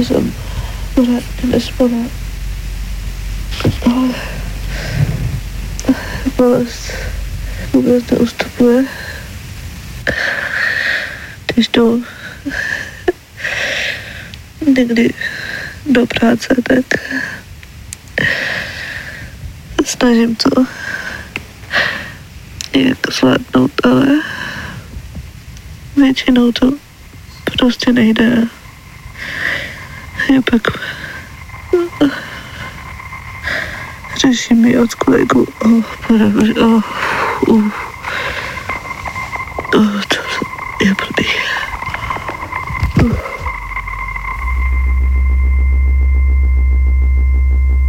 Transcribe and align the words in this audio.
Jestli 0.00 0.14
jsem 0.14 0.34
pořádně 0.94 1.22
nespala. 1.44 2.06
Ale 3.84 4.08
bolest 6.36 6.92
vůbec 7.72 8.10
neustupuje. 8.10 8.84
Když 11.46 11.68
jdu 11.68 12.04
někdy 14.76 15.14
do 15.86 16.06
práce, 16.06 16.48
tak 16.62 16.84
snažím 19.84 20.36
to 20.36 20.66
nějak 22.74 22.98
zvládnout, 23.12 23.72
ale 23.84 24.06
většinou 25.96 26.52
to 26.52 26.72
prostě 27.58 27.92
nejde. 27.92 28.46
Je 30.30 30.40
pak 30.50 30.62
řeším 34.20 34.62
mi 34.62 34.78
od 34.78 34.94
kolegu. 34.94 35.46
Oh, 35.64 35.84
oh, 36.58 36.82
uh, 37.48 37.70
oh, 39.74 40.02
to 40.08 40.16
je 40.84 40.94
blbý. 40.94 41.30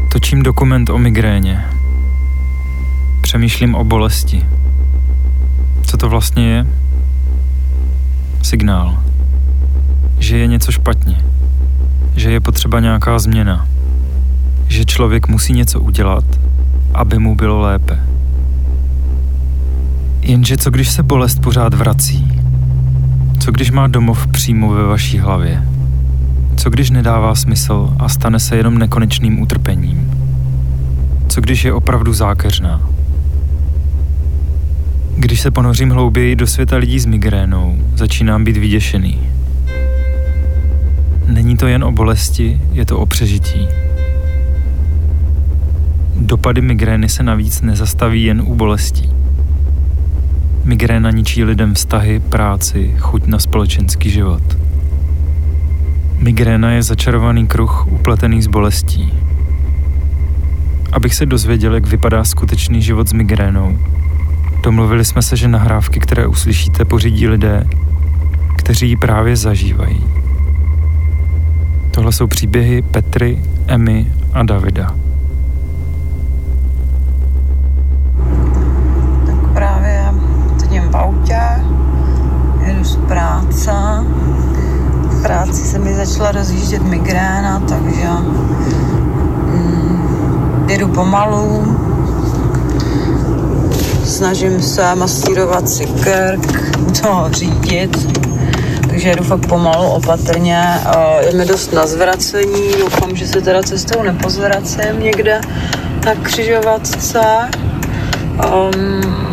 Točím 0.10 0.44
dokument 0.44 0.90
o 0.90 0.98
migréně. 0.98 1.66
Přemýšlím 3.22 3.76
o 3.76 3.84
bolesti. 3.84 4.46
Co 5.86 5.98
to 5.98 6.10
vlastně 6.10 6.50
je? 6.50 6.68
Signál. 8.44 9.04
Že 10.20 10.38
je 10.38 10.48
něco 10.48 10.72
špatně. 10.72 11.31
Že 12.16 12.32
je 12.32 12.40
potřeba 12.40 12.80
nějaká 12.80 13.20
změna. 13.20 13.68
Že 14.68 14.86
člověk 14.86 15.28
musí 15.28 15.54
něco 15.54 15.80
udělat, 15.80 16.24
aby 16.94 17.20
mu 17.20 17.36
bylo 17.36 17.60
lépe. 17.60 18.00
Jenže 20.22 20.58
co 20.58 20.70
když 20.70 20.90
se 20.90 21.04
bolest 21.04 21.42
pořád 21.42 21.74
vrací? 21.74 22.42
Co 23.40 23.52
když 23.52 23.72
má 23.72 23.88
domov 23.88 24.28
přímo 24.28 24.70
ve 24.70 24.84
vaší 24.84 25.20
hlavě? 25.20 25.64
Co 26.58 26.70
když 26.70 26.90
nedává 26.90 27.36
smysl 27.36 27.96
a 28.00 28.10
stane 28.10 28.40
se 28.40 28.56
jenom 28.56 28.78
nekonečným 28.78 29.40
utrpením? 29.40 30.12
Co 31.28 31.42
když 31.42 31.64
je 31.64 31.74
opravdu 31.74 32.14
zákeřná? 32.14 32.82
Když 35.18 35.42
se 35.42 35.52
ponořím 35.52 35.90
hlouběji 35.90 36.36
do 36.36 36.48
světa 36.48 36.78
lidí 36.78 37.00
s 37.00 37.06
migrénou, 37.06 37.78
začínám 37.96 38.44
být 38.44 38.58
vyděšený. 38.58 39.20
Není 41.32 41.58
to 41.58 41.68
jen 41.68 41.84
o 41.84 41.92
bolesti, 41.92 42.62
je 42.72 42.86
to 42.86 43.00
o 43.00 43.06
přežití. 43.06 43.68
Dopady 46.16 46.62
migrény 46.62 47.10
se 47.10 47.24
navíc 47.24 47.62
nezastaví 47.62 48.24
jen 48.24 48.42
u 48.42 48.56
bolestí. 48.56 49.10
Migréna 50.64 51.12
ničí 51.12 51.44
lidem 51.44 51.74
vztahy, 51.74 52.20
práci, 52.20 52.96
chuť 52.98 53.26
na 53.26 53.40
společenský 53.40 54.10
život. 54.10 54.44
Migréna 56.18 56.72
je 56.72 56.84
začarovaný 56.84 57.48
kruh 57.48 57.88
upletený 57.88 58.42
s 58.42 58.48
bolestí. 58.48 59.14
Abych 60.92 61.16
se 61.16 61.26
dozvěděl, 61.26 61.74
jak 61.74 61.88
vypadá 61.88 62.24
skutečný 62.24 62.82
život 62.82 63.10
s 63.10 63.14
migrénou, 63.14 63.80
domluvili 64.64 65.06
jsme 65.06 65.22
se, 65.22 65.38
že 65.38 65.48
nahrávky, 65.48 66.00
které 66.00 66.28
uslyšíte, 66.28 66.86
pořídí 66.86 67.28
lidé, 67.28 67.68
kteří 68.58 68.90
ji 68.90 68.96
právě 68.96 69.36
zažívají. 69.36 70.21
Tohle 71.92 72.12
jsou 72.12 72.28
příběhy 72.28 72.82
Petry, 72.82 73.42
Emmy 73.68 74.12
a 74.34 74.44
Davida. 74.44 75.02
práce. 83.12 83.72
V 85.10 85.22
práci 85.22 85.64
se 85.64 85.80
mi 85.80 85.94
začala 85.94 86.32
rozjíždět 86.32 86.82
migréna, 86.82 87.60
takže 87.60 88.08
mm, 89.46 90.66
jedu 90.70 90.88
pomalu. 90.88 91.78
Snažím 94.06 94.62
se 94.62 94.96
masírovat 94.96 95.70
si 95.70 95.86
krk, 95.86 96.78
to 97.02 97.28
řídit. 97.32 98.31
Takže 99.02 99.10
jedu 99.10 99.24
fakt 99.24 99.48
pomalu, 99.48 99.88
opatrně. 99.88 100.64
Je 101.26 101.38
mi 101.38 101.46
dost 101.46 101.74
na 101.74 101.88
zvracení, 101.88 102.72
doufám, 102.80 103.16
že 103.16 103.28
se 103.28 103.42
teda 103.42 103.64
cestou 103.64 104.04
nepozvracím 104.04 105.00
někde 105.00 105.42
na 106.06 106.16
křižovatce. 106.16 107.20
Um, 108.54 109.32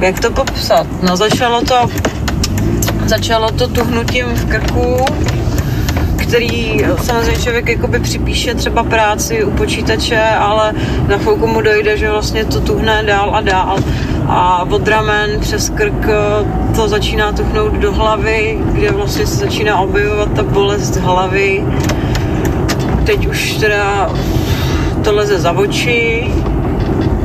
jak 0.00 0.20
to 0.20 0.30
popsat? 0.30 0.86
No 1.02 1.16
začalo 1.16 1.60
to, 1.60 1.90
začalo 3.06 3.50
to 3.50 3.68
tuhnutím 3.68 4.26
v 4.26 4.48
krku, 4.48 5.04
který 6.16 6.84
samozřejmě 7.02 7.42
člověk 7.42 7.68
jakoby 7.68 8.00
připíše 8.00 8.54
třeba 8.54 8.84
práci 8.84 9.44
u 9.44 9.50
počítače, 9.50 10.22
ale 10.38 10.72
na 11.08 11.18
chvilku 11.18 11.46
mu 11.46 11.60
dojde, 11.60 11.96
že 11.96 12.10
vlastně 12.10 12.44
to 12.44 12.60
tuhne 12.60 13.02
dál 13.02 13.36
a 13.36 13.40
dál. 13.40 13.78
A 14.28 14.66
od 14.70 14.88
ramen 14.88 15.40
přes 15.40 15.70
krk 15.70 16.06
to 16.76 16.88
začíná 16.88 17.32
tuhnout 17.32 17.72
do 17.72 17.92
hlavy, 17.92 18.58
kde 18.72 18.92
vlastně 18.92 19.26
se 19.26 19.36
začíná 19.36 19.78
objevovat 19.78 20.32
ta 20.32 20.42
bolest 20.42 20.96
hlavy. 20.96 21.64
Teď 23.06 23.26
už 23.26 23.52
teda 23.52 24.10
to 25.04 25.12
leze 25.12 25.38
za 25.38 25.52
oči, 25.52 26.32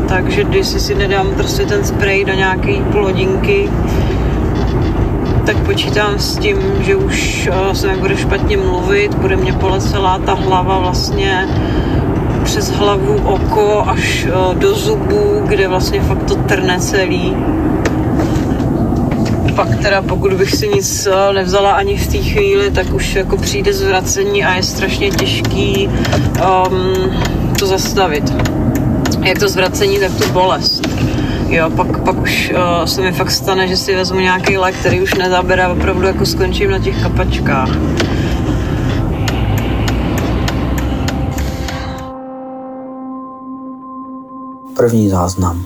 takže 0.07 0.43
když 0.43 0.67
si 0.67 0.95
nedám 0.95 1.27
prostě 1.33 1.65
ten 1.65 1.83
spray 1.83 2.25
do 2.25 2.33
nějaké 2.33 2.73
půl 2.91 3.03
hodinky, 3.03 3.69
tak 5.45 5.57
počítám 5.57 6.19
s 6.19 6.37
tím, 6.37 6.57
že 6.81 6.95
už 6.95 7.49
eh, 7.51 7.75
se 7.75 7.87
mi 7.87 7.97
bude 7.97 8.17
špatně 8.17 8.57
mluvit, 8.57 9.15
bude 9.15 9.35
mě 9.35 9.51
bolet 9.51 9.83
celá 9.83 10.19
ta 10.19 10.33
hlava 10.33 10.79
vlastně 10.79 11.47
přes 12.51 12.69
hlavu, 12.69 13.15
oko 13.23 13.83
až 13.87 14.27
eh, 14.29 14.55
do 14.55 14.75
zubů, 14.75 15.41
kde 15.47 15.67
vlastně 15.67 16.01
fakt 16.01 16.23
to 16.23 16.35
trne 16.35 16.79
celý. 16.79 17.35
Pak 19.55 19.75
teda 19.75 20.01
pokud 20.01 20.33
bych 20.33 20.55
si 20.55 20.67
nic 20.67 21.07
eh, 21.07 21.33
nevzala 21.33 21.71
ani 21.71 21.97
v 21.97 22.07
té 22.07 22.17
chvíli, 22.17 22.71
tak 22.71 22.93
už 22.93 23.15
jako 23.15 23.37
přijde 23.37 23.73
zvracení 23.73 24.43
a 24.43 24.55
je 24.55 24.63
strašně 24.63 25.09
těžký 25.11 25.89
um, 25.89 27.11
to 27.59 27.67
zastavit 27.67 28.33
jak 29.25 29.39
to 29.39 29.49
zvracení, 29.49 29.99
tak 29.99 30.11
tu 30.11 30.31
bolest. 30.31 30.81
Jo, 31.47 31.69
pak, 31.69 31.99
pak 31.99 32.21
už 32.21 32.53
uh, 32.55 32.85
se 32.85 33.01
mi 33.01 33.11
fakt 33.11 33.31
stane, 33.31 33.67
že 33.67 33.77
si 33.77 33.95
vezmu 33.95 34.19
nějaký 34.19 34.57
lék, 34.57 34.75
který 34.75 35.01
už 35.01 35.13
nezabere 35.13 35.63
a 35.63 35.71
opravdu 35.71 36.07
jako 36.07 36.25
skončím 36.25 36.71
na 36.71 36.79
těch 36.79 37.03
kapačkách. 37.03 37.69
První 44.81 45.09
záznam. 45.09 45.65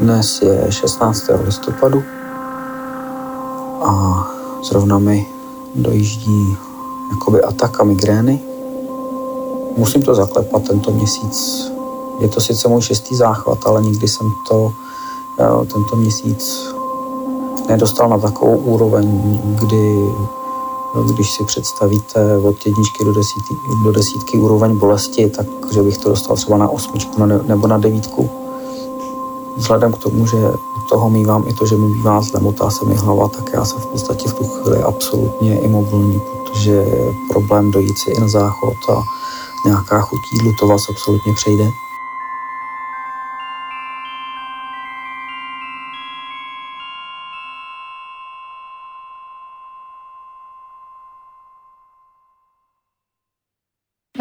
Dnes 0.00 0.42
je 0.42 0.66
16. 0.70 1.24
listopadu 1.44 2.02
a 3.84 4.24
zrovna 4.62 4.98
mi 4.98 5.26
dojíždí 5.74 6.56
jakoby 7.10 7.42
ataka 7.42 7.84
migrény. 7.84 8.40
Musím 9.76 10.02
to 10.02 10.14
zaklepat 10.14 10.62
tento 10.68 10.90
měsíc 10.90 11.70
je 12.20 12.28
to 12.28 12.40
sice 12.40 12.68
můj 12.68 12.82
šestý 12.82 13.16
záchvat, 13.16 13.58
ale 13.66 13.82
nikdy 13.82 14.08
jsem 14.08 14.32
to 14.48 14.72
eh, 15.40 15.66
tento 15.66 15.96
měsíc 15.96 16.74
nedostal 17.68 18.08
na 18.08 18.18
takovou 18.18 18.56
úroveň, 18.56 19.38
kdy 19.60 20.12
když 21.14 21.30
si 21.30 21.44
představíte 21.44 22.38
od 22.38 22.66
jedničky 22.66 23.04
do 23.04 23.12
desítky, 23.12 23.56
do 23.84 23.92
desítky 23.92 24.38
úroveň 24.38 24.78
bolesti, 24.78 25.30
tak 25.30 25.46
že 25.72 25.82
bych 25.82 25.98
to 25.98 26.08
dostal 26.08 26.36
třeba 26.36 26.58
na 26.58 26.68
osmičku 26.68 27.26
nebo 27.26 27.66
na 27.66 27.78
devítku. 27.78 28.30
Vzhledem 29.56 29.92
k 29.92 29.98
tomu, 29.98 30.26
že 30.26 30.52
toho 30.88 31.10
mývám 31.10 31.44
i 31.48 31.52
to, 31.52 31.66
že 31.66 31.76
mi 31.76 31.94
bývá 31.94 32.22
zle, 32.22 32.40
motá 32.40 32.70
se 32.70 32.84
mi 32.84 32.94
hlava, 32.94 33.28
tak 33.28 33.50
já 33.52 33.64
jsem 33.64 33.80
v 33.80 33.86
podstatě 33.86 34.28
v 34.28 34.34
tu 34.34 34.44
chvíli 34.44 34.82
absolutně 34.82 35.60
imobilní, 35.60 36.20
protože 36.20 36.86
problém 37.28 37.70
dojít 37.70 37.98
si 37.98 38.10
i 38.10 38.20
na 38.20 38.28
záchod 38.28 38.76
a 38.88 39.02
nějaká 39.64 40.06
jídlu, 40.32 40.52
to 40.60 40.66
vás 40.66 40.82
absolutně 40.90 41.32
přejde. 41.34 41.70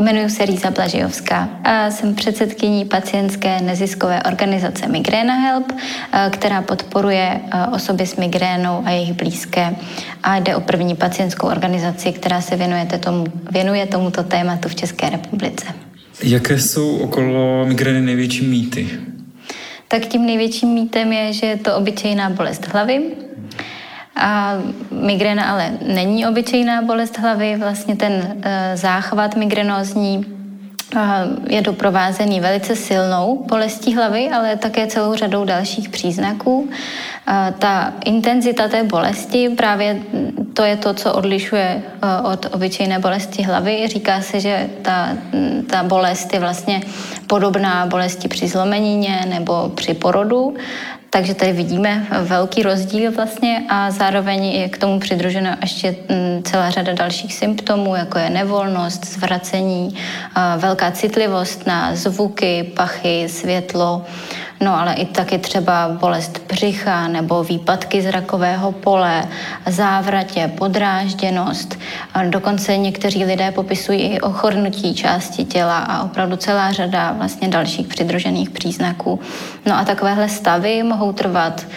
Jmenuji 0.02 0.30
se 0.30 0.46
Ríza 0.46 0.72
Blažijovská 0.72 1.50
a 1.64 1.92
jsem 1.92 2.16
předsedkyní 2.16 2.86
pacientské 2.86 3.62
neziskové 3.62 4.24
organizace 4.24 4.88
Migréna 4.88 5.34
Help, 5.34 5.72
která 6.30 6.62
podporuje 6.62 7.40
osoby 7.76 8.08
s 8.08 8.16
migrénou 8.16 8.84
a 8.86 8.90
jejich 8.90 9.14
blízké. 9.14 9.76
A 10.24 10.38
jde 10.38 10.56
o 10.56 10.62
první 10.62 10.96
pacientskou 10.96 11.48
organizaci, 11.48 12.12
která 12.12 12.42
se 12.42 12.56
věnuje, 12.56 12.86
tomu, 12.86 13.26
věnuje 13.52 13.86
tomuto 13.86 14.24
tématu 14.24 14.70
v 14.70 14.76
České 14.76 15.10
republice. 15.10 15.66
Jaké 16.24 16.60
jsou 16.60 16.98
okolo 16.98 17.66
migrény 17.66 18.02
největší 18.02 18.46
mýty? 18.46 18.90
Tak 19.88 20.06
tím 20.06 20.26
největším 20.26 20.70
mýtem 20.70 21.14
je, 21.14 21.34
že 21.34 21.46
je 21.46 21.58
to 21.58 21.78
obyčejná 21.78 22.30
bolest 22.30 22.68
hlavy, 22.68 23.02
a 24.16 24.54
migréna 24.92 25.44
ale 25.44 25.72
není 25.88 26.28
obyčejná 26.28 26.82
bolest 26.82 27.18
hlavy, 27.18 27.56
vlastně 27.58 27.96
ten 27.96 28.14
uh, 28.14 28.44
záchvat 28.74 29.36
migrenózní 29.36 30.18
uh, 30.18 31.02
je 31.50 31.62
doprovázený 31.62 32.40
velice 32.40 32.76
silnou 32.76 33.46
bolestí 33.50 33.96
hlavy, 33.96 34.30
ale 34.30 34.56
také 34.56 34.88
celou 34.88 35.16
řadou 35.16 35.46
dalších 35.46 35.90
příznaků. 35.90 36.70
Ta 37.60 37.94
intenzita 38.06 38.68
té 38.68 38.84
bolesti, 38.84 39.50
právě 39.50 40.00
to 40.54 40.64
je 40.64 40.78
to, 40.78 40.94
co 40.94 41.14
odlišuje 41.14 41.82
od 42.24 42.46
obyčejné 42.54 43.00
bolesti 43.00 43.44
hlavy. 43.44 43.88
Říká 43.88 44.22
se, 44.22 44.40
že 44.40 44.70
ta, 44.82 45.10
ta 45.70 45.84
bolest 45.84 46.34
je 46.34 46.40
vlastně 46.40 46.82
podobná 47.28 47.86
bolesti 47.86 48.28
při 48.28 48.48
zlomenině 48.48 49.26
nebo 49.30 49.72
při 49.76 49.94
porodu. 49.94 50.56
Takže 51.14 51.34
tady 51.34 51.54
vidíme 51.54 52.08
velký 52.24 52.64
rozdíl 52.64 53.12
vlastně 53.12 53.64
a 53.70 53.92
zároveň 53.92 54.46
je 54.46 54.70
k 54.70 54.78
tomu 54.78 55.00
přidružena 55.00 55.58
ještě 55.62 55.96
mm, 56.10 56.44
celá 56.44 56.70
řada 56.70 56.94
dalších 56.94 57.34
symptomů, 57.34 57.96
jako 57.96 58.20
je 58.20 58.30
nevolnost, 58.30 59.06
zvracení, 59.06 59.96
velká 60.58 60.92
citlivost 60.92 61.68
na 61.68 61.96
zvuky, 61.96 62.72
pachy, 62.76 63.30
světlo, 63.30 64.06
No 64.62 64.80
ale 64.80 64.94
i 64.94 65.06
taky 65.06 65.38
třeba 65.38 65.90
bolest 65.90 66.42
břicha 66.48 67.08
nebo 67.08 67.44
výpadky 67.44 68.02
zrakového 68.02 68.72
pole, 68.72 69.24
závratě, 69.68 70.52
podrážděnost. 70.58 71.80
Dokonce 72.30 72.78
někteří 72.78 73.26
lidé 73.26 73.52
popisují 73.52 74.02
i 74.02 74.22
ochornutí 74.22 74.94
části 74.94 75.46
těla 75.46 75.80
a 75.80 76.04
opravdu 76.04 76.36
celá 76.36 76.72
řada 76.72 77.12
vlastně 77.12 77.48
dalších 77.48 77.88
přidružených 77.88 78.50
příznaků. 78.50 79.20
No 79.66 79.78
a 79.78 79.86
takovéhle 79.86 80.30
stavy 80.30 80.84
mohou 80.84 81.14
trvat 81.14 81.68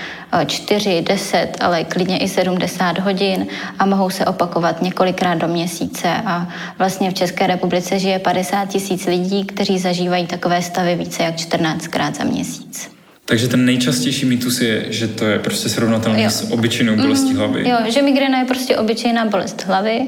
4, 0.45 1.03
10, 1.03 1.49
ale 1.61 1.85
klidně 1.85 2.19
i 2.19 2.29
70 2.29 2.99
hodin 2.99 3.47
a 3.79 3.87
mohou 3.87 4.11
se 4.11 4.25
opakovat 4.25 4.83
několikrát 4.83 5.35
do 5.35 5.49
měsíce. 5.49 6.09
A 6.09 6.49
vlastně 6.79 7.11
v 7.11 7.15
České 7.15 7.47
republice 7.47 7.99
žije 7.99 8.19
50 8.19 8.69
tisíc 8.69 9.07
lidí, 9.07 9.45
kteří 9.45 9.79
zažívají 9.79 10.27
takové 10.27 10.63
stavy 10.63 10.97
více 10.97 11.23
jak 11.23 11.37
14krát 11.37 12.15
za 12.15 12.25
měsíc. 12.25 12.95
Takže 13.27 13.49
ten 13.49 13.65
nejčastější 13.65 14.27
mýtus 14.27 14.61
je, 14.61 14.93
že 14.93 15.09
to 15.09 15.25
je 15.25 15.39
prostě 15.39 15.69
srovnatelné 15.69 16.31
s 16.31 16.53
obyčejnou 16.53 16.97
bolestí 16.97 17.31
mm, 17.31 17.37
hlavy. 17.37 17.69
Jo, 17.69 17.77
že 17.89 18.03
migréna 18.03 18.39
je 18.39 18.45
prostě 18.45 18.77
obyčejná 18.77 19.25
bolest 19.25 19.67
hlavy, 19.67 20.07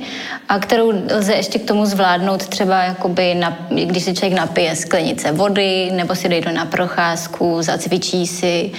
a 0.48 0.58
kterou 0.58 0.92
lze 1.10 1.34
ještě 1.34 1.58
k 1.58 1.64
tomu 1.64 1.86
zvládnout 1.86 2.46
třeba 2.46 2.82
jakoby, 2.82 3.34
na, 3.34 3.66
když 3.84 4.02
se 4.02 4.14
člověk 4.14 4.38
napije 4.38 4.76
sklenice 4.76 5.32
vody, 5.32 5.90
nebo 5.92 6.14
si 6.14 6.28
dojde 6.28 6.52
na 6.52 6.64
procházku, 6.64 7.62
zacvičí 7.62 8.26
si, 8.26 8.70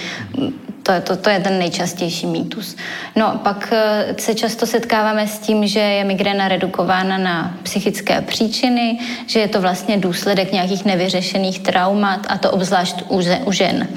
to, 0.88 1.00
to, 1.00 1.16
to 1.16 1.30
je 1.30 1.40
ten 1.40 1.58
nejčastější 1.58 2.26
mýtus. 2.26 2.76
No, 3.16 3.40
pak 3.44 3.68
eh, 3.72 4.14
se 4.18 4.34
často 4.34 4.66
setkáváme 4.66 5.26
s 5.26 5.38
tím, 5.38 5.66
že 5.66 5.80
je 5.80 6.04
migréna 6.04 6.48
redukována 6.48 7.18
na 7.18 7.56
psychické 7.62 8.20
příčiny, 8.20 8.98
že 9.26 9.40
je 9.40 9.48
to 9.48 9.60
vlastně 9.60 9.98
důsledek 9.98 10.52
nějakých 10.52 10.84
nevyřešených 10.84 11.60
traumat, 11.60 12.26
a 12.28 12.38
to 12.38 12.50
obzvlášť 12.50 13.02
u, 13.08 13.20
u 13.44 13.52
žen. 13.52 13.88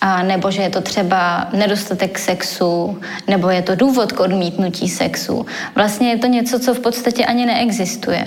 A 0.00 0.22
nebo 0.22 0.50
že 0.50 0.62
je 0.62 0.70
to 0.70 0.80
třeba 0.80 1.48
nedostatek 1.52 2.18
sexu, 2.18 3.00
nebo 3.28 3.50
je 3.50 3.62
to 3.62 3.74
důvod 3.74 4.12
k 4.12 4.20
odmítnutí 4.20 4.88
sexu. 4.88 5.46
Vlastně 5.74 6.10
je 6.10 6.18
to 6.18 6.26
něco, 6.26 6.58
co 6.58 6.74
v 6.74 6.80
podstatě 6.80 7.24
ani 7.24 7.46
neexistuje. 7.46 8.24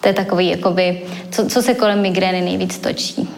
To 0.00 0.08
je 0.08 0.14
takový, 0.14 0.48
jakoby, 0.48 1.02
co, 1.30 1.46
co 1.46 1.62
se 1.62 1.74
kolem 1.74 2.02
migrény 2.02 2.40
nejvíc 2.40 2.78
točí 2.78 3.28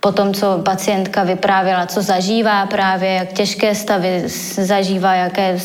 po 0.00 0.12
tom, 0.12 0.34
co 0.34 0.58
pacientka 0.58 1.24
vyprávěla, 1.24 1.86
co 1.86 2.02
zažívá 2.02 2.66
právě, 2.66 3.10
jak 3.10 3.32
těžké 3.32 3.74
stavy 3.74 4.22
zažívá, 4.56 5.14
jaké 5.14 5.58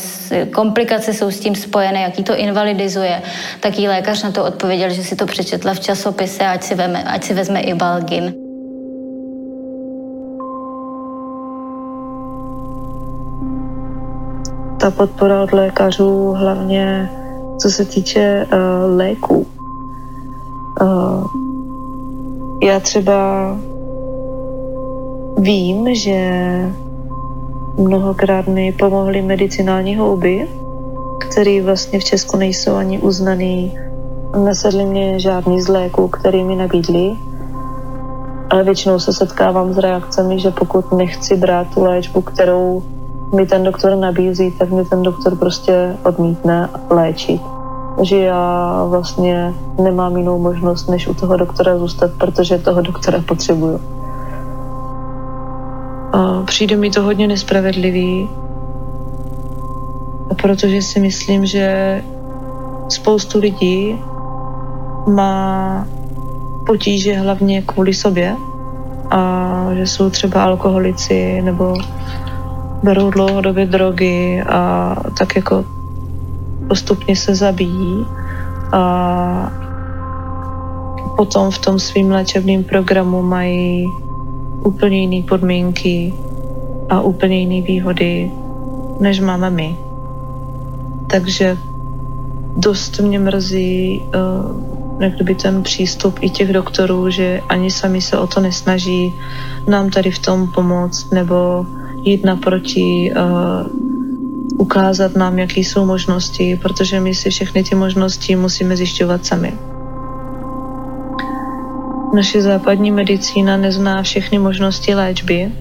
komplikace 0.54 1.14
jsou 1.14 1.30
s 1.30 1.40
tím 1.40 1.54
spojené, 1.54 2.02
jaký 2.02 2.24
to 2.24 2.36
invalidizuje, 2.36 3.22
tak 3.60 3.78
jí 3.78 3.88
lékař 3.88 4.22
na 4.22 4.30
to 4.30 4.44
odpověděl, 4.44 4.90
že 4.90 5.04
si 5.04 5.16
to 5.16 5.26
přečetla 5.26 5.74
v 5.74 5.80
časopise, 5.80 6.46
ať 6.46 6.62
si, 6.62 6.74
veme, 6.74 7.04
ať 7.04 7.24
si 7.24 7.34
vezme 7.34 7.60
i 7.60 7.74
Balgin. 7.74 8.34
Ta 14.80 14.90
podpora 14.90 15.42
od 15.42 15.52
lékařů, 15.52 16.32
hlavně 16.32 17.10
co 17.58 17.70
se 17.70 17.84
týče 17.84 18.46
uh, 18.52 18.96
léků. 18.96 19.46
Uh, 20.80 21.26
já 22.62 22.80
třeba 22.80 23.56
Vím, 25.38 25.94
že 25.94 26.18
mnohokrát 27.78 28.46
mi 28.46 28.72
pomohly 28.72 29.22
medicinální 29.22 29.96
houby, 29.96 30.48
které 31.18 31.62
vlastně 31.62 31.98
v 31.98 32.04
Česku 32.04 32.36
nejsou 32.36 32.74
ani 32.74 32.98
uznaný. 32.98 33.78
Nesedli 34.44 34.84
mě 34.84 35.20
žádný 35.20 35.60
z 35.60 35.68
léků, 35.68 36.08
který 36.08 36.44
mi 36.44 36.56
nabídli, 36.56 37.12
ale 38.50 38.64
většinou 38.64 38.98
se 38.98 39.12
setkávám 39.12 39.72
s 39.72 39.78
reakcemi, 39.78 40.40
že 40.40 40.50
pokud 40.50 40.92
nechci 40.92 41.36
brát 41.36 41.66
tu 41.74 41.84
léčbu, 41.84 42.20
kterou 42.20 42.82
mi 43.34 43.46
ten 43.46 43.64
doktor 43.64 43.96
nabízí, 43.96 44.50
tak 44.50 44.70
mi 44.70 44.84
ten 44.84 45.02
doktor 45.02 45.36
prostě 45.36 45.96
odmítne 46.04 46.70
léčit. 46.90 47.42
Že 48.02 48.18
já 48.18 48.84
vlastně 48.88 49.54
nemám 49.82 50.16
jinou 50.16 50.38
možnost, 50.38 50.88
než 50.88 51.08
u 51.08 51.14
toho 51.14 51.36
doktora 51.36 51.78
zůstat, 51.78 52.10
protože 52.18 52.58
toho 52.58 52.82
doktora 52.82 53.22
potřebuju. 53.28 53.95
Přijde 56.46 56.76
mi 56.76 56.90
to 56.90 57.02
hodně 57.02 57.28
nespravedlivý, 57.28 58.28
protože 60.42 60.82
si 60.82 61.00
myslím, 61.00 61.46
že 61.46 62.02
spoustu 62.88 63.38
lidí 63.38 63.98
má 65.06 65.86
potíže 66.66 67.18
hlavně 67.18 67.62
kvůli 67.62 67.94
sobě 67.94 68.36
a 69.10 69.68
že 69.74 69.86
jsou 69.86 70.10
třeba 70.10 70.44
alkoholici 70.44 71.42
nebo 71.42 71.74
berou 72.82 73.10
dlouhodobě 73.10 73.66
drogy 73.66 74.42
a 74.48 74.94
tak 75.18 75.36
jako 75.36 75.64
postupně 76.68 77.16
se 77.16 77.34
zabíjí 77.34 78.06
a 78.72 79.52
potom 81.16 81.50
v 81.50 81.58
tom 81.58 81.78
svým 81.78 82.10
léčebném 82.10 82.64
programu 82.64 83.22
mají 83.22 83.86
úplně 84.64 85.00
jiné 85.00 85.22
podmínky 85.28 86.14
a 86.88 87.00
úplně 87.00 87.38
jiné 87.38 87.66
výhody, 87.66 88.30
než 89.00 89.20
máme 89.20 89.50
my. 89.50 89.76
Takže 91.10 91.58
dost 92.56 93.00
mě 93.00 93.18
mrzí 93.18 94.02
uh, 94.02 95.34
ten 95.42 95.62
přístup 95.62 96.18
i 96.20 96.30
těch 96.30 96.52
doktorů, 96.52 97.10
že 97.10 97.40
ani 97.48 97.70
sami 97.70 98.00
se 98.00 98.18
o 98.18 98.26
to 98.26 98.40
nesnaží 98.40 99.14
nám 99.66 99.90
tady 99.90 100.10
v 100.10 100.18
tom 100.18 100.48
pomoct 100.54 101.12
nebo 101.12 101.66
jít 102.02 102.24
naproti, 102.24 103.12
uh, 103.16 103.86
ukázat 104.58 105.16
nám, 105.16 105.38
jaké 105.38 105.60
jsou 105.60 105.86
možnosti, 105.86 106.58
protože 106.62 107.00
my 107.00 107.14
si 107.14 107.30
všechny 107.30 107.64
ty 107.64 107.74
možnosti 107.74 108.36
musíme 108.36 108.76
zjišťovat 108.76 109.26
sami. 109.26 109.54
Naše 112.14 112.42
západní 112.42 112.90
medicína 112.90 113.56
nezná 113.56 114.02
všechny 114.02 114.38
možnosti 114.38 114.94
léčby. 114.94 115.52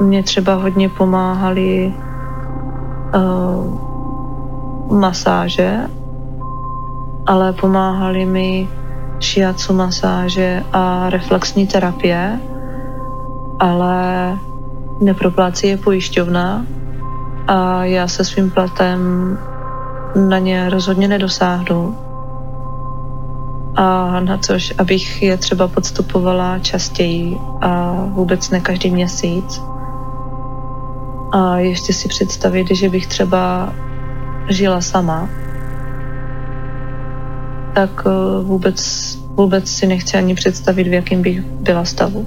Mě 0.00 0.22
třeba 0.22 0.54
hodně 0.54 0.88
pomáhaly 0.88 1.94
uh, 3.14 3.84
masáže, 4.98 5.80
ale 7.26 7.52
pomáhaly 7.52 8.26
mi 8.26 8.68
šiacu 9.20 9.74
masáže 9.74 10.62
a 10.72 11.10
reflexní 11.10 11.66
terapie, 11.66 12.40
ale 13.60 14.38
neproplácí 15.00 15.66
je 15.68 15.76
pojišťovna 15.76 16.66
a 17.48 17.84
já 17.84 18.08
se 18.08 18.24
svým 18.24 18.50
platem 18.50 18.98
na 20.28 20.38
ně 20.38 20.70
rozhodně 20.70 21.08
nedosáhnu 21.08 21.98
a 23.76 24.20
na 24.20 24.38
což, 24.38 24.74
abych 24.78 25.22
je 25.22 25.36
třeba 25.36 25.68
podstupovala 25.68 26.58
častěji 26.58 27.38
a 27.60 27.92
vůbec 28.08 28.50
ne 28.50 28.60
každý 28.60 28.90
měsíc. 28.90 29.62
A 31.34 31.58
ještě 31.58 31.92
si 31.92 32.08
představit, 32.08 32.66
že 32.70 32.88
bych 32.88 33.06
třeba 33.06 33.74
žila 34.48 34.80
sama, 34.80 35.30
tak 37.74 38.06
uh, 38.06 38.46
vůbec, 38.46 39.14
vůbec 39.26 39.68
si 39.68 39.86
nechci 39.86 40.16
ani 40.16 40.34
představit, 40.34 40.84
v 40.88 40.92
jakém 40.92 41.22
bych 41.22 41.40
byla 41.40 41.84
stavu. 41.84 42.26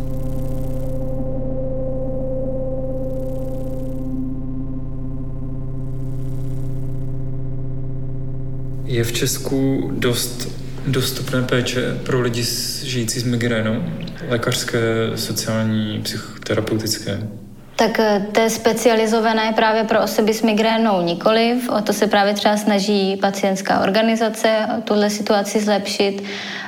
Je 8.85 9.03
v 9.03 9.11
Česku 9.11 9.91
dost 9.93 10.47
dostupné 10.87 11.41
péče 11.41 11.99
pro 12.03 12.21
lidi 12.21 12.43
žijící 12.83 13.19
s 13.19 13.23
migrénou? 13.23 13.83
Lékařské, 14.29 14.79
sociální, 15.15 15.99
psychoterapeutické? 16.03 17.27
Tak 17.77 17.99
eh, 17.99 18.25
té 18.31 18.49
specializované 18.49 19.53
právě 19.53 19.83
pro 19.83 20.01
osoby 20.01 20.33
s 20.33 20.41
migrénou 20.41 21.01
nikoliv. 21.01 21.69
O 21.69 21.81
to 21.81 21.93
se 21.93 22.07
právě 22.07 22.33
třeba 22.33 22.57
snaží 22.57 23.17
pacientská 23.21 23.79
organizace 23.79 24.49
tuhle 24.83 25.09
situaci 25.09 25.59
zlepšit. 25.59 26.23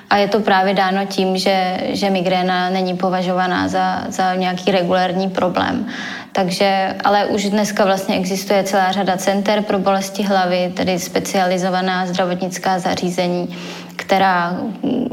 A 0.10 0.18
je 0.18 0.28
to 0.28 0.40
právě 0.40 0.74
dáno 0.74 1.06
tím, 1.06 1.38
že, 1.38 1.78
že 1.90 2.10
migréna 2.10 2.70
není 2.70 2.98
považovaná 2.98 3.68
za, 3.68 4.04
za 4.10 4.36
nějaký 4.36 4.72
regulární 4.72 5.30
problém. 5.30 5.88
Takže, 6.32 6.96
ale 7.04 7.26
už 7.26 7.50
dneska 7.50 7.86
vlastně 7.86 8.16
existuje 8.16 8.64
celá 8.64 8.92
řada 8.92 9.18
center 9.18 9.62
pro 9.62 9.80
bolesti 9.80 10.24
hlavy, 10.24 10.74
tedy 10.76 11.00
specializovaná 11.00 12.06
zdravotnická 12.06 12.80
zařízení, 12.80 13.58
která 13.96 14.52
mm, 14.52 15.10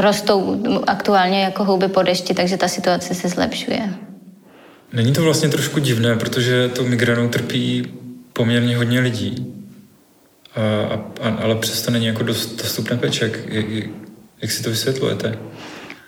rostou 0.00 0.62
aktuálně 0.86 1.42
jako 1.42 1.64
houby 1.64 1.88
po 1.88 2.02
dešti, 2.02 2.34
takže 2.34 2.56
ta 2.56 2.68
situace 2.68 3.14
se 3.14 3.28
zlepšuje. 3.28 3.88
Není 4.92 5.12
to 5.12 5.22
vlastně 5.22 5.48
trošku 5.48 5.80
divné, 5.80 6.16
protože 6.16 6.68
tou 6.68 6.86
migrénou 6.86 7.28
trpí 7.28 7.86
poměrně 8.32 8.76
hodně 8.76 9.00
lidí, 9.00 9.54
a, 10.56 10.94
a, 11.20 11.28
ale 11.42 11.54
přesto 11.54 11.90
není 11.90 12.06
jako 12.06 12.22
dost 12.22 12.62
dostupné 12.62 12.96
péče. 12.96 13.24
Jak, 13.24 13.38
jak, 13.46 13.84
jak 14.42 14.50
si 14.50 14.62
to 14.62 14.70
vysvětlujete? 14.70 15.38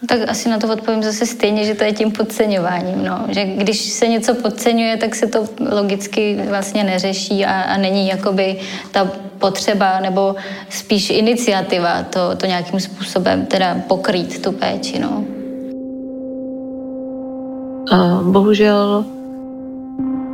Tak 0.09 0.21
asi 0.29 0.49
na 0.49 0.59
to 0.59 0.73
odpovím 0.73 1.03
zase 1.03 1.27
stejně, 1.27 1.65
že 1.65 1.75
to 1.75 1.85
je 1.85 1.93
tím 1.93 2.13
podceňováním. 2.13 3.05
No. 3.05 3.27
Že 3.31 3.45
když 3.45 3.81
se 3.81 4.07
něco 4.07 4.35
podceňuje, 4.35 4.97
tak 4.97 5.15
se 5.15 5.27
to 5.27 5.49
logicky 5.71 6.39
vlastně 6.49 6.85
neřeší 6.85 7.45
a, 7.45 7.61
a 7.61 7.77
není 7.77 8.09
jakoby 8.09 8.57
ta 8.91 9.05
potřeba 9.39 10.01
nebo 10.01 10.35
spíš 10.71 11.11
iniciativa 11.11 12.03
to, 12.03 12.37
to 12.37 12.47
nějakým 12.47 12.81
způsobem 12.81 13.47
teda 13.47 13.83
pokrýt 13.89 14.43
tu 14.43 14.53
péči. 14.53 14.99
No. 14.99 15.25
Bohužel 18.23 19.05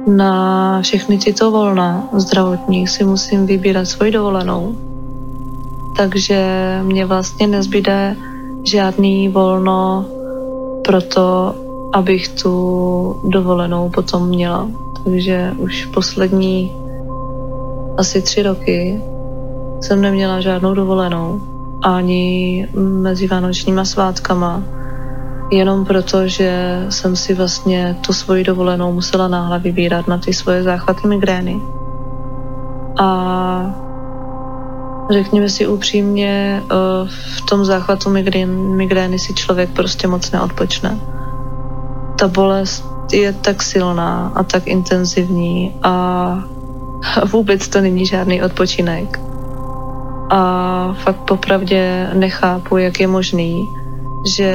na 0.07 0.83
všechny 0.83 1.19
tyto 1.19 1.51
volna 1.51 2.09
zdravotní 2.13 2.87
si 2.87 3.05
musím 3.05 3.47
vybírat 3.47 3.85
svoji 3.85 4.13
dovolenou. 4.13 4.77
Takže 5.97 6.41
mě 6.83 7.07
vlastně 7.07 7.47
nezbyde 7.47 8.17
žádný 8.65 9.29
volno 9.29 10.05
pro 10.85 11.03
to, 11.03 11.55
abych 11.93 12.29
tu 12.29 13.21
dovolenou 13.25 13.91
potom 13.91 14.29
měla. 14.29 14.69
Takže 15.05 15.53
už 15.59 15.85
poslední 15.85 16.73
asi 17.97 18.23
tři 18.23 18.43
roky 18.43 19.03
jsem 19.81 20.01
neměla 20.01 20.41
žádnou 20.41 20.75
dovolenou 20.75 21.41
ani 21.83 22.69
mezi 22.75 23.27
vánočníma 23.27 23.85
svátkama, 23.85 24.63
jenom 25.51 25.85
proto, 25.85 26.29
že 26.29 26.81
jsem 26.89 27.17
si 27.17 27.35
vlastně 27.35 27.97
tu 28.07 28.13
svoji 28.13 28.45
dovolenou 28.45 28.93
musela 28.93 29.29
náhle 29.29 29.59
vybírat 29.59 30.09
na 30.09 30.19
ty 30.19 30.33
svoje 30.33 30.63
záchvaty 30.63 31.09
migrény. 31.09 31.61
A 32.99 33.91
Řekněme 35.11 35.49
si 35.49 35.67
upřímně, 35.67 36.63
eh, 36.63 36.75
v 37.09 37.41
tom 37.41 37.65
záchvatu 37.65 38.11
migrény 38.77 39.19
si 39.19 39.35
člověk 39.35 39.71
prostě 39.71 40.09
moc 40.09 40.31
neodpočne. 40.31 40.99
Ta 42.19 42.29
bolest 42.29 42.85
je 43.13 43.33
tak 43.33 43.63
silná 43.63 44.33
a 44.35 44.43
tak 44.43 44.67
intenzivní 44.67 45.75
a 45.83 46.45
vůbec 47.33 47.69
to 47.69 47.81
není 47.81 48.07
žádný 48.07 48.43
odpočinek. 48.43 49.21
A 50.31 50.95
fakt 51.03 51.21
popravdě 51.21 52.11
nechápu, 52.15 52.77
jak 52.77 53.01
je 53.01 53.07
možný, 53.07 53.69
že 54.27 54.55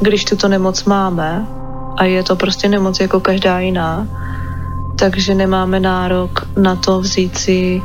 když 0.00 0.24
tuto 0.24 0.48
nemoc 0.48 0.84
máme, 0.84 1.46
a 1.96 2.04
je 2.04 2.22
to 2.22 2.36
prostě 2.36 2.68
nemoc 2.68 3.00
jako 3.00 3.20
každá 3.20 3.58
jiná, 3.60 4.06
takže 4.98 5.34
nemáme 5.34 5.80
nárok 5.80 6.48
na 6.56 6.76
to 6.76 7.00
vzít 7.00 7.38
si 7.38 7.82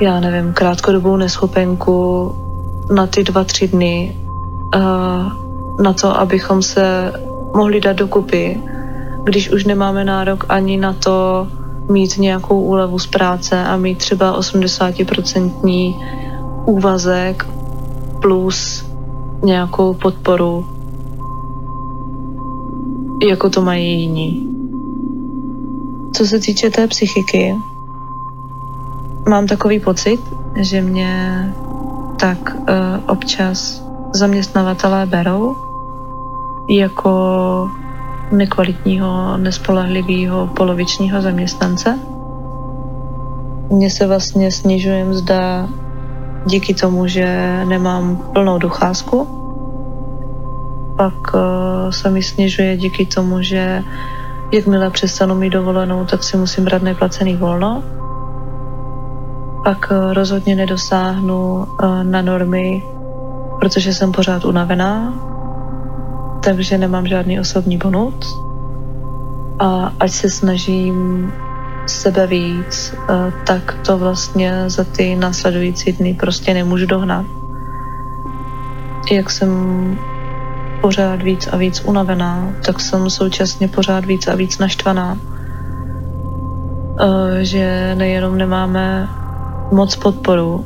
já 0.00 0.20
nevím, 0.20 0.52
krátkodobou 0.52 1.16
neschopenku 1.16 2.32
na 2.94 3.06
ty 3.06 3.24
dva, 3.24 3.44
tři 3.44 3.68
dny, 3.68 4.16
uh, 4.74 4.82
na 5.82 5.92
to, 5.92 6.20
abychom 6.20 6.62
se 6.62 7.12
mohli 7.54 7.80
dát 7.80 7.92
dokupy, 7.92 8.60
když 9.24 9.50
už 9.50 9.64
nemáme 9.64 10.04
nárok 10.04 10.44
ani 10.48 10.76
na 10.76 10.92
to 10.92 11.48
mít 11.88 12.18
nějakou 12.18 12.60
úlevu 12.60 12.98
z 12.98 13.06
práce 13.06 13.64
a 13.64 13.76
mít 13.76 13.98
třeba 13.98 14.40
80% 14.40 15.94
úvazek 16.64 17.46
plus 18.22 18.87
nějakou 19.42 19.94
podporu, 19.94 20.66
jako 23.28 23.50
to 23.50 23.62
mají 23.62 24.00
jiní. 24.00 24.48
Co 26.12 26.26
se 26.26 26.38
týče 26.38 26.70
té 26.70 26.86
psychiky, 26.86 27.54
mám 29.28 29.46
takový 29.46 29.80
pocit, 29.80 30.20
že 30.56 30.80
mě 30.80 31.44
tak 32.20 32.56
uh, 32.56 32.66
občas 33.06 33.84
zaměstnavatelé 34.12 35.06
berou 35.06 35.56
jako 36.68 37.10
nekvalitního, 38.32 39.36
nespolehlivého 39.36 40.46
polovičního 40.46 41.22
zaměstnance. 41.22 41.98
Mně 43.70 43.90
se 43.90 44.06
vlastně 44.06 44.52
snižuje 44.52 45.04
mzda 45.04 45.68
díky 46.48 46.74
tomu, 46.74 47.06
že 47.06 47.26
nemám 47.64 48.16
plnou 48.32 48.58
docházku. 48.58 49.28
Pak 50.96 51.34
uh, 51.34 51.40
se 51.90 52.10
mi 52.10 52.22
snižuje 52.22 52.76
díky 52.76 53.06
tomu, 53.06 53.42
že 53.42 53.84
jakmile 54.52 54.90
přestanu 54.90 55.34
mít 55.34 55.50
dovolenou, 55.50 56.04
tak 56.04 56.22
si 56.22 56.36
musím 56.36 56.64
brát 56.64 56.82
neplacený 56.82 57.36
volno 57.36 57.82
pak 59.68 59.92
eh, 59.92 60.14
rozhodně 60.14 60.56
nedosáhnu 60.56 61.66
eh, 61.66 62.04
na 62.04 62.22
normy, 62.22 62.82
protože 63.60 63.94
jsem 63.94 64.12
pořád 64.12 64.44
unavená, 64.44 65.14
takže 66.44 66.78
nemám 66.78 67.06
žádný 67.06 67.40
osobní 67.40 67.76
bonus. 67.76 68.40
A 69.58 69.92
ať 70.00 70.10
se 70.10 70.30
snažím 70.30 71.32
sebe 71.90 72.26
víc, 72.26 72.94
tak 73.46 73.78
to 73.86 73.98
vlastně 73.98 74.64
za 74.66 74.84
ty 74.84 75.16
následující 75.16 75.92
dny 75.92 76.14
prostě 76.20 76.54
nemůžu 76.54 76.86
dohnat. 76.86 77.26
Jak 79.10 79.30
jsem 79.30 79.50
pořád 80.80 81.22
víc 81.22 81.48
a 81.52 81.56
víc 81.56 81.82
unavená, 81.84 82.48
tak 82.66 82.80
jsem 82.80 83.10
současně 83.10 83.68
pořád 83.68 84.04
víc 84.04 84.28
a 84.28 84.34
víc 84.34 84.58
naštvaná. 84.58 85.18
Že 87.40 87.94
nejenom 87.98 88.38
nemáme 88.38 89.08
moc 89.72 89.96
podporu, 89.96 90.64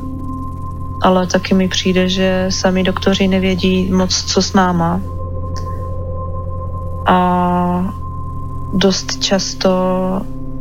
ale 1.02 1.26
taky 1.26 1.54
mi 1.54 1.68
přijde, 1.68 2.08
že 2.08 2.46
sami 2.48 2.82
doktoři 2.82 3.28
nevědí 3.28 3.92
moc, 3.92 4.24
co 4.24 4.42
s 4.42 4.52
náma. 4.52 5.00
A 7.06 7.94
dost 8.72 9.22
často 9.22 9.70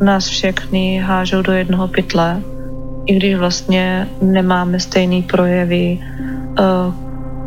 nás 0.02 0.26
všechny 0.26 0.98
hážou 0.98 1.42
do 1.42 1.52
jednoho 1.52 1.88
pytle, 1.88 2.42
i 3.06 3.14
když 3.14 3.34
vlastně 3.34 4.08
nemáme 4.22 4.80
stejný 4.80 5.22
projevy. 5.22 5.98
Eh, 6.58 6.62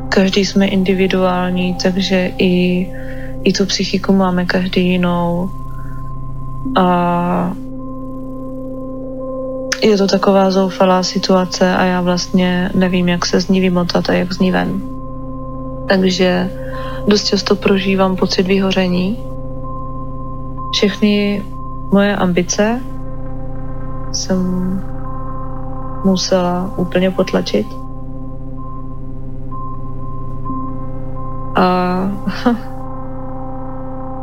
každý 0.09 0.45
jsme 0.45 0.67
individuální, 0.67 1.75
takže 1.83 2.31
i, 2.37 2.87
i 3.43 3.53
tu 3.53 3.65
psychiku 3.65 4.13
máme 4.13 4.45
každý 4.45 4.87
jinou. 4.89 5.49
A 6.75 7.53
je 9.83 9.97
to 9.97 10.07
taková 10.07 10.51
zoufalá 10.51 11.03
situace 11.03 11.75
a 11.75 11.83
já 11.83 12.01
vlastně 12.01 12.69
nevím, 12.75 13.09
jak 13.09 13.25
se 13.25 13.41
z 13.41 13.47
ní 13.47 13.61
vymotat 13.61 14.09
a 14.09 14.13
jak 14.13 14.33
z 14.33 14.39
ní 14.39 14.51
ven. 14.51 14.81
Takže 15.89 16.49
dost 17.07 17.27
často 17.27 17.55
prožívám 17.55 18.15
pocit 18.15 18.47
vyhoření. 18.47 19.19
Všechny 20.73 21.43
moje 21.91 22.15
ambice 22.15 22.81
jsem 24.11 24.39
musela 26.05 26.73
úplně 26.77 27.11
potlačit. 27.11 27.67
A 31.55 31.97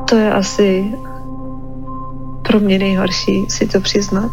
to 0.09 0.17
je 0.17 0.33
asi 0.33 0.95
pro 2.43 2.61
mě 2.61 2.79
nejhorší 2.79 3.47
si 3.49 3.67
to 3.67 3.81
přiznat. 3.81 4.31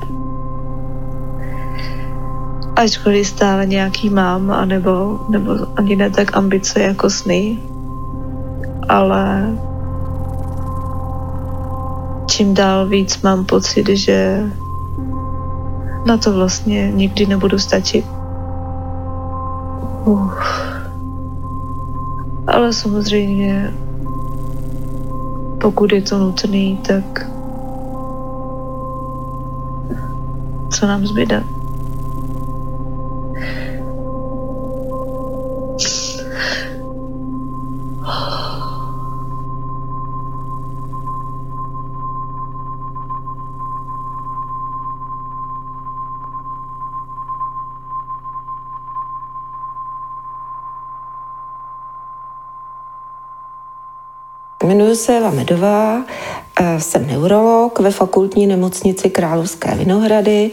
ačkoliv 2.80 3.28
stále 3.28 3.66
nějaký 3.66 4.10
mám, 4.10 4.52
anebo, 4.52 5.20
nebo 5.30 5.52
ani 5.76 5.96
ne 5.96 6.10
tak 6.10 6.38
ambice 6.38 6.82
jako 6.82 7.10
sny, 7.10 7.60
ale 8.90 9.54
čím 12.40 12.54
dál 12.54 12.88
víc 12.88 13.22
mám 13.22 13.46
pocit, 13.46 13.90
že 13.90 14.44
na 16.06 16.18
to 16.18 16.34
vlastně 16.34 16.92
nikdy 16.92 17.26
nebudu 17.26 17.60
stačit. 17.60 18.06
Uf. 20.06 20.40
Ale 22.48 22.74
samozřejmě, 22.74 23.74
pokud 25.62 25.92
je 25.92 26.02
to 26.02 26.18
nutný, 26.18 26.78
tak 26.78 27.28
co 30.72 30.88
nám 30.88 31.06
zbyde? 31.06 31.44
Jmenuji 55.00 55.06
se 55.06 55.18
Eva 55.18 55.32
Medová, 55.32 56.06
eh, 56.60 56.80
jsem 56.82 57.08
neurolog 57.08 57.80
ve 57.80 57.92
fakultní 57.92 58.48
nemocnici 58.48 59.10
Královské 59.10 59.76
Vinohrady. 59.76 60.52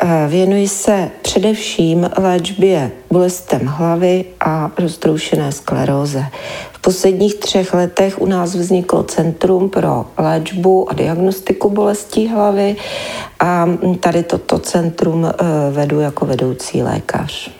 Eh, 0.00 0.26
věnuji 0.28 0.68
se 0.68 1.10
především 1.22 2.10
léčbě 2.18 2.90
bolestem 3.10 3.66
hlavy 3.66 4.24
a 4.40 4.70
roztroušené 4.78 5.52
skleróze. 5.52 6.24
V 6.72 6.80
posledních 6.80 7.34
třech 7.34 7.74
letech 7.74 8.20
u 8.20 8.26
nás 8.26 8.54
vzniklo 8.54 9.02
Centrum 9.02 9.68
pro 9.68 10.06
léčbu 10.18 10.90
a 10.90 10.94
diagnostiku 10.94 11.70
bolestí 11.70 12.28
hlavy 12.28 12.76
a 13.40 13.68
tady 14.00 14.22
toto 14.22 14.58
centrum 14.58 15.26
eh, 15.26 15.34
vedu 15.70 16.00
jako 16.00 16.26
vedoucí 16.26 16.82
lékař. 16.82 17.59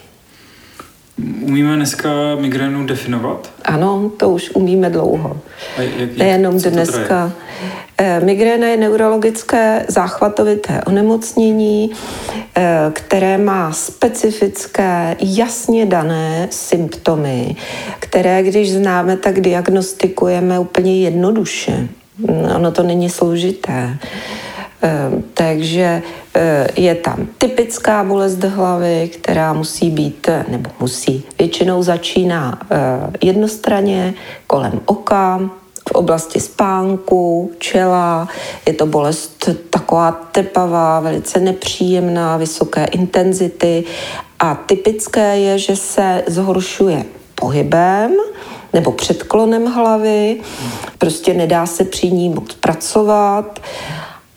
Umíme 1.42 1.76
dneska 1.76 2.10
migrénu 2.40 2.86
definovat? 2.86 3.50
Ano, 3.64 4.10
to 4.16 4.28
už 4.30 4.50
umíme 4.54 4.90
dlouho. 4.90 5.40
A 5.78 5.82
jak, 5.82 6.16
Nejenom 6.16 6.58
dneska. 6.58 7.32
Eh, 8.02 8.20
migréna 8.20 8.66
je 8.66 8.76
neurologické 8.76 9.84
záchvatovité 9.88 10.80
onemocnění, 10.86 11.90
eh, 12.56 12.90
které 12.92 13.38
má 13.38 13.72
specifické, 13.72 15.16
jasně 15.20 15.86
dané 15.86 16.48
symptomy, 16.50 17.56
které, 17.98 18.42
když 18.42 18.72
známe, 18.72 19.16
tak 19.16 19.40
diagnostikujeme 19.40 20.58
úplně 20.58 21.00
jednoduše. 21.00 21.88
Ono 22.56 22.72
to 22.72 22.82
není 22.82 23.10
složité. 23.10 23.98
Ehm, 24.82 25.24
takže 25.34 26.02
eh, 26.34 26.66
je 26.76 26.94
tam 26.94 27.28
typická 27.38 28.04
bolest 28.04 28.44
hlavy, 28.44 29.10
která 29.14 29.52
musí 29.52 29.90
být, 29.90 30.28
nebo 30.48 30.70
musí, 30.80 31.24
většinou 31.38 31.82
začíná 31.82 32.58
eh, 32.62 32.76
jednostranně 33.22 34.14
kolem 34.46 34.80
oka, 34.84 35.40
v 35.88 35.92
oblasti 35.92 36.40
spánku, 36.40 37.52
čela. 37.58 38.28
Je 38.66 38.72
to 38.72 38.86
bolest 38.86 39.48
taková 39.70 40.12
tepavá, 40.32 41.00
velice 41.00 41.40
nepříjemná, 41.40 42.36
vysoké 42.36 42.84
intenzity. 42.84 43.84
A 44.38 44.54
typické 44.54 45.38
je, 45.38 45.58
že 45.58 45.76
se 45.76 46.24
zhoršuje 46.26 47.04
pohybem, 47.34 48.12
nebo 48.72 48.92
předklonem 48.92 49.66
hlavy, 49.66 50.40
prostě 50.98 51.34
nedá 51.34 51.66
se 51.66 51.84
při 51.84 52.10
ní 52.10 52.28
moc 52.28 52.54
pracovat 52.54 53.60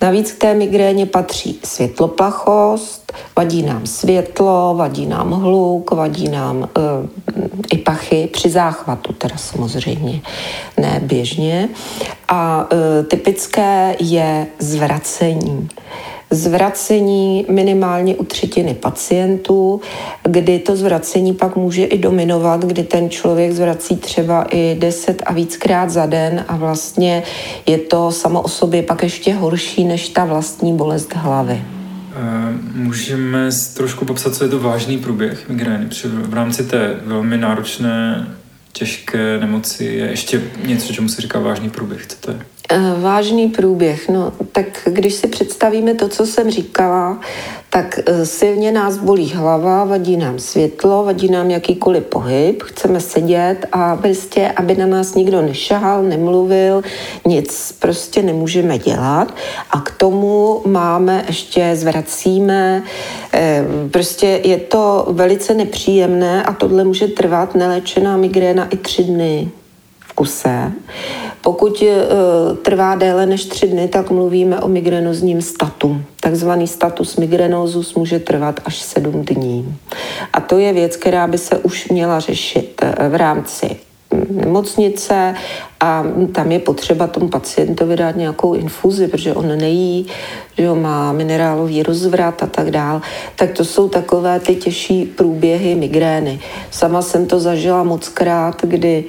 Navíc 0.04 0.32
k 0.32 0.38
té 0.38 0.54
migréně 0.54 1.06
patří 1.06 1.60
světloplachost, 1.64 3.14
vadí 3.36 3.64
nám 3.64 3.86
světlo, 3.86 4.74
vadí 4.78 5.06
nám 5.06 5.32
hluk, 5.32 5.92
vadí 5.92 6.28
nám 6.28 6.64
e, 6.64 6.82
i 7.72 7.78
pachy 7.78 8.30
při 8.34 8.50
záchvatu, 8.50 9.14
teda 9.14 9.38
samozřejmě, 9.38 10.22
ne 10.78 11.02
běžně. 11.04 11.70
A 12.28 12.68
e, 12.72 13.04
typické 13.04 13.96
je 14.00 14.48
zvracení 14.60 15.70
zvracení 16.34 17.46
minimálně 17.50 18.16
u 18.16 18.24
třetiny 18.24 18.74
pacientů, 18.74 19.82
kdy 20.24 20.60
to 20.60 20.76
zvracení 20.76 21.34
pak 21.34 21.56
může 21.56 21.86
i 21.86 21.98
dominovat, 21.98 22.66
kdy 22.66 22.84
ten 22.84 23.10
člověk 23.10 23.52
zvrací 23.52 23.98
třeba 23.98 24.46
i 24.52 24.76
10 24.80 25.24
a 25.26 25.34
víckrát 25.34 25.90
za 25.90 26.06
den 26.06 26.46
a 26.48 26.56
vlastně 26.56 27.24
je 27.66 27.78
to 27.78 28.12
samo 28.12 28.42
o 28.42 28.48
sobě 28.48 28.84
pak 28.84 29.04
ještě 29.04 29.34
horší 29.34 29.84
než 29.84 30.10
ta 30.10 30.26
vlastní 30.26 30.78
bolest 30.78 31.16
hlavy. 31.16 31.62
Eh, 32.16 32.54
můžeme 32.74 33.50
trošku 33.76 34.06
popsat, 34.06 34.36
co 34.36 34.44
je 34.44 34.50
to 34.50 34.60
vážný 34.60 34.98
průběh 34.98 35.50
migrény, 35.50 35.90
v 36.06 36.34
rámci 36.34 36.64
té 36.64 37.00
velmi 37.06 37.38
náročné, 37.38 38.28
těžké 38.72 39.38
nemoci 39.40 39.86
je 39.86 40.06
ještě 40.06 40.42
něco, 40.66 40.94
čemu 40.94 41.10
se 41.10 41.22
říká 41.22 41.40
vážný 41.40 41.70
průběh. 41.70 42.08
Co 42.08 42.18
to 42.20 42.32
je? 42.32 42.40
Eh, 42.76 43.02
vážný 43.02 43.48
průběh. 43.48 44.10
No, 44.10 44.34
tak 44.52 44.66
když 44.86 45.14
si 45.14 45.28
představíme 45.28 45.94
to, 45.94 46.10
co 46.10 46.26
jsem 46.26 46.52
říkala, 46.52 47.20
tak 47.70 48.00
eh, 48.06 48.26
silně 48.26 48.72
nás 48.72 48.98
bolí 48.98 49.34
hlava, 49.34 49.84
vadí 49.84 50.18
nám 50.18 50.40
světlo, 50.40 51.04
vadí 51.04 51.32
nám 51.32 51.52
jakýkoliv 51.52 52.04
pohyb, 52.04 52.64
chceme 52.64 53.00
sedět 53.00 53.66
a 53.72 53.96
prostě, 53.96 54.52
aby 54.56 54.76
na 54.76 54.88
nás 54.88 55.16
nikdo 55.16 55.42
nešahal, 55.42 56.04
nemluvil, 56.04 56.82
nic 57.28 57.76
prostě 57.80 58.22
nemůžeme 58.22 58.78
dělat. 58.78 59.36
A 59.72 59.82
k 59.82 59.92
tomu 59.92 60.62
máme 60.66 61.24
ještě, 61.28 61.72
zvracíme, 61.76 62.84
eh, 63.34 63.66
prostě 63.92 64.42
je 64.44 64.58
to 64.58 65.08
velice 65.10 65.54
nepříjemné 65.54 66.44
a 66.44 66.54
tohle 66.54 66.84
může 66.84 67.08
trvat 67.08 67.56
neléčená 67.56 68.18
migréna 68.18 68.68
i 68.70 68.78
tři 68.78 69.04
dny 69.04 69.52
kuse. 70.16 70.72
Pokud 71.42 71.82
uh, 71.82 72.58
trvá 72.58 72.96
déle 72.96 73.26
než 73.26 73.46
tři 73.46 73.68
dny, 73.68 73.88
tak 73.88 74.10
mluvíme 74.10 74.60
o 74.60 74.68
migrenozním 74.68 75.42
statu. 75.42 76.02
Takzvaný 76.20 76.68
status 76.68 77.16
migrenozus 77.16 77.96
může 77.96 78.20
trvat 78.20 78.60
až 78.66 78.82
sedm 78.82 79.26
dní. 79.26 79.78
A 80.34 80.42
to 80.42 80.58
je 80.58 80.74
věc, 80.74 80.96
která 80.98 81.28
by 81.28 81.38
se 81.38 81.58
už 81.58 81.90
měla 81.90 82.20
řešit 82.20 82.82
eh, 82.82 83.10
v 83.10 83.16
rámci 83.16 83.76
nemocnice 84.30 85.36
a 85.84 86.06
tam 86.32 86.52
je 86.52 86.60
potřeba 86.60 87.08
tomu 87.08 87.28
pacientovi 87.28 87.96
dát 87.96 88.16
nějakou 88.16 88.54
infuzi, 88.54 89.08
protože 89.08 89.34
on 89.34 89.58
nejí, 89.58 90.08
že 90.58 90.68
ho 90.68 90.76
má 90.76 91.12
minerálový 91.12 91.84
rozvrat 91.84 92.44
a 92.44 92.48
tak 92.48 92.72
dál. 92.72 93.02
Tak 93.36 93.52
to 93.52 93.66
jsou 93.66 93.90
takové 93.90 94.40
ty 94.40 94.56
těžší 94.56 95.06
průběhy 95.06 95.76
migrény. 95.76 96.40
Sama 96.72 97.02
jsem 97.02 97.26
to 97.26 97.40
zažila 97.40 97.84
moc 97.84 98.08
krát, 98.08 98.62
kdy 98.62 99.06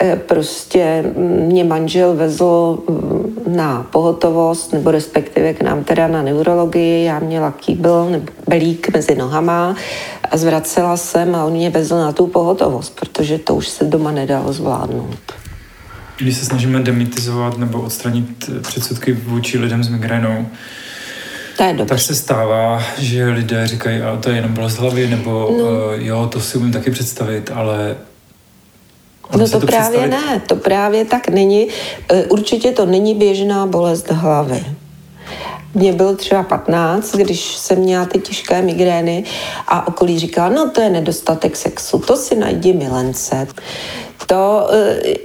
Eh, 0.00 0.16
prostě 0.16 1.04
mě 1.46 1.64
manžel 1.64 2.14
vezl 2.14 2.78
mm, 2.88 3.56
na 3.56 3.86
pohotovost, 3.92 4.72
nebo 4.72 4.90
respektive 4.90 5.54
k 5.54 5.62
nám 5.62 5.84
teda 5.84 6.08
na 6.08 6.22
neurologii. 6.22 7.04
Já 7.04 7.18
měla 7.18 7.50
kýbl 7.50 8.08
nebo 8.10 8.32
belík 8.48 8.94
mezi 8.94 9.14
nohama 9.14 9.76
a 10.30 10.36
zvracela 10.36 10.96
jsem 10.96 11.34
a 11.34 11.44
on 11.44 11.52
mě 11.52 11.70
vezl 11.70 11.96
na 11.96 12.12
tu 12.12 12.26
pohotovost, 12.26 13.00
protože 13.00 13.38
to 13.38 13.54
už 13.54 13.68
se 13.68 13.84
doma 13.84 14.12
nedalo 14.12 14.52
zvládnout. 14.52 15.47
Když 16.18 16.36
se 16.36 16.44
snažíme 16.44 16.80
demitizovat 16.80 17.58
nebo 17.58 17.80
odstranit 17.80 18.50
předsudky 18.62 19.12
vůči 19.12 19.58
lidem 19.58 19.84
s 19.84 19.88
migrénou, 19.88 20.46
to 21.56 21.64
je 21.64 21.74
tak 21.86 22.00
se 22.00 22.14
stává, 22.14 22.82
že 22.98 23.28
lidé 23.28 23.66
říkají, 23.66 24.02
a 24.02 24.16
to 24.16 24.30
je 24.30 24.36
jenom 24.36 24.54
bolest 24.54 24.78
hlavy, 24.78 25.06
nebo 25.06 25.30
no. 25.30 25.64
uh, 25.64 25.92
jo, 25.94 26.28
to 26.32 26.40
si 26.40 26.58
umím 26.58 26.72
taky 26.72 26.90
představit, 26.90 27.50
ale 27.54 27.96
No 29.36 29.48
to, 29.48 29.60
to 29.60 29.66
právě 29.66 30.06
ne, 30.06 30.42
to 30.46 30.56
právě 30.56 31.04
tak 31.04 31.28
není. 31.28 31.68
E, 32.12 32.24
určitě 32.24 32.72
to 32.72 32.86
není 32.86 33.14
běžná 33.14 33.66
bolest 33.66 34.10
hlavy. 34.10 34.64
Mně 35.74 35.92
bylo 35.92 36.16
třeba 36.16 36.42
15, 36.42 37.14
když 37.16 37.56
jsem 37.56 37.78
měla 37.78 38.04
ty 38.06 38.18
těžké 38.18 38.62
migrény 38.62 39.24
a 39.68 39.88
okolí 39.88 40.18
říká, 40.18 40.48
no 40.48 40.70
to 40.70 40.80
je 40.80 40.90
nedostatek 40.90 41.56
sexu, 41.56 41.98
to 41.98 42.16
si 42.16 42.36
najdi 42.36 42.72
milence. 42.72 43.46
To 44.26 44.68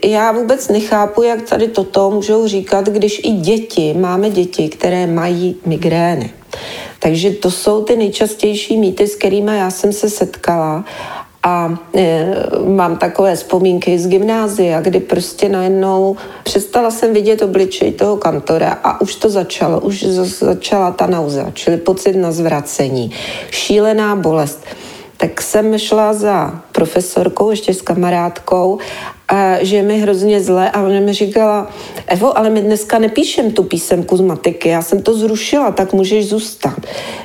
e, 0.04 0.08
já 0.08 0.32
vůbec 0.32 0.68
nechápu, 0.70 1.24
jak 1.24 1.42
tady 1.42 1.68
toto 1.68 2.12
můžou 2.12 2.48
říkat, 2.48 2.90
když 2.90 3.22
i 3.24 3.32
děti, 3.32 3.94
máme 3.94 4.30
děti, 4.30 4.70
které 4.70 5.08
mají 5.08 5.56
migrény. 5.66 6.32
Takže 7.00 7.32
to 7.32 7.52
jsou 7.52 7.84
ty 7.84 7.96
nejčastější 7.96 8.78
mýty, 8.78 9.08
s 9.08 9.16
kterými 9.16 9.58
já 9.58 9.72
jsem 9.72 9.94
se 9.94 10.10
setkala 10.10 10.86
A 11.44 11.78
e, 11.96 12.36
mám 12.66 12.98
takové 12.98 13.36
vzpomínky 13.36 14.00
z 14.00 14.08
gymnázia, 14.08 14.82
kdy 14.82 15.00
prostě 15.00 15.50
najednou 15.50 16.16
přestala 16.44 16.92
jsem 16.92 17.14
vidět 17.14 17.42
obličej 17.42 17.92
toho 17.92 18.18
kantora 18.18 18.80
a 18.84 19.02
už 19.02 19.16
to 19.16 19.30
začalo, 19.30 19.80
už 19.80 20.04
začala 20.04 20.92
ta 20.92 21.08
nauza, 21.08 21.52
čili 21.54 21.78
pocit 21.78 22.16
na 22.16 22.32
zvracení, 22.32 23.12
šílená 23.52 24.16
bolest 24.16 24.64
tak 25.18 25.42
jsem 25.42 25.78
šla 25.78 26.14
za 26.14 26.62
profesorkou, 26.72 27.50
ještě 27.50 27.74
s 27.74 27.82
kamarádkou, 27.82 28.80
a 29.28 29.64
že 29.64 29.76
je 29.76 29.84
mi 29.84 30.00
hrozně 30.00 30.42
zle 30.42 30.72
a 30.72 30.82
ona 30.82 31.00
mi 31.00 31.14
říkala, 31.14 31.72
Evo, 32.08 32.38
ale 32.38 32.50
my 32.50 32.62
dneska 32.62 33.00
nepíšem 33.00 33.52
tu 33.52 33.64
písemku 33.64 34.18
z 34.18 34.22
matiky, 34.22 34.70
já 34.70 34.82
jsem 34.82 35.02
to 35.02 35.14
zrušila, 35.14 35.72
tak 35.72 35.94
můžeš 35.94 36.30
zůstat. 36.30 36.80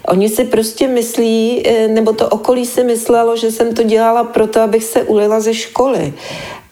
Oni 0.09 0.29
si 0.29 0.45
prostě 0.45 0.89
myslí, 0.89 1.67
e, 1.67 1.89
nebo 1.89 2.13
to 2.13 2.29
okolí 2.29 2.67
si 2.67 2.85
myslelo, 2.85 3.37
že 3.37 3.53
jsem 3.53 3.75
to 3.75 3.83
dělala 3.83 4.25
proto, 4.25 4.61
abych 4.61 4.85
se 4.85 5.03
ulila 5.03 5.41
ze 5.41 5.55
školy 5.55 6.15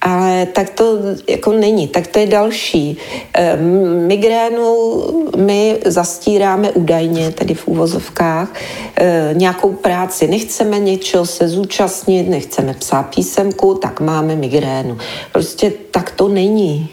ale 0.07 0.47
tak 0.47 0.71
to 0.71 0.99
jako 1.29 1.53
není, 1.53 1.88
tak 1.88 2.07
to 2.07 2.19
je 2.19 2.27
další. 2.27 2.97
Ehm, 3.35 4.07
migrénu 4.07 5.03
my 5.37 5.79
zastíráme 5.87 6.71
údajně, 6.71 7.31
tedy 7.31 7.55
v 7.55 7.69
úvozovkách, 7.69 8.53
eh, 8.97 9.31
nějakou 9.35 9.73
práci. 9.73 10.29
Nechceme 10.29 10.79
něčeho 10.79 11.27
se 11.27 11.49
zúčastnit, 11.49 12.29
nechceme 12.29 12.75
psát 12.75 13.03
písemku, 13.14 13.75
tak 13.75 14.01
máme 14.01 14.37
migrénu. 14.37 14.99
Prostě 15.33 15.73
tak 15.90 16.11
to 16.11 16.29
není. 16.29 16.88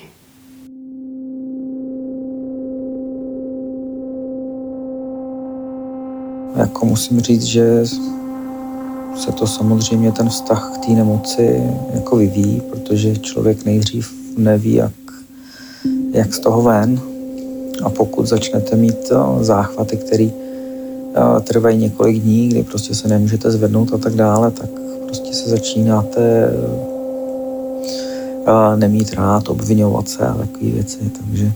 Jako 6.56 6.86
musím 6.86 7.20
říct, 7.20 7.44
že 7.44 7.86
se 9.16 9.32
to 9.32 9.48
samozřejmě 9.48 10.12
ten 10.12 10.30
vztah 10.30 10.72
k 10.76 10.86
té 10.86 10.92
nemoci 10.92 11.64
jako 11.94 12.16
vyvíjí, 12.16 12.62
protože 12.70 13.16
člověk 13.16 13.66
nejdřív 13.66 14.14
neví, 14.38 14.74
jak, 14.74 14.92
jak 16.12 16.34
z 16.34 16.40
toho 16.40 16.62
ven. 16.62 17.02
A 17.84 17.90
pokud 17.90 18.26
začnete 18.26 18.76
mít 18.76 19.12
eh, 19.12 19.44
záchvaty, 19.44 19.98
které 19.98 20.28
eh, 20.28 21.42
trvají 21.42 21.78
několik 21.78 22.20
dní, 22.20 22.50
kdy 22.50 22.64
prostě 22.64 22.96
se 22.96 23.08
nemůžete 23.08 23.52
zvednout 23.52 23.94
a 23.94 23.98
tak 23.98 24.14
dále, 24.14 24.52
tak 24.52 24.70
prostě 25.06 25.34
se 25.34 25.50
začínáte 25.50 26.50
eh, 28.48 28.78
nemít 28.78 29.14
rád, 29.14 29.50
obvinovat 29.50 30.10
se 30.10 30.28
a 30.28 30.34
takové 30.34 30.72
věci. 30.72 31.12
Takže 31.20 31.52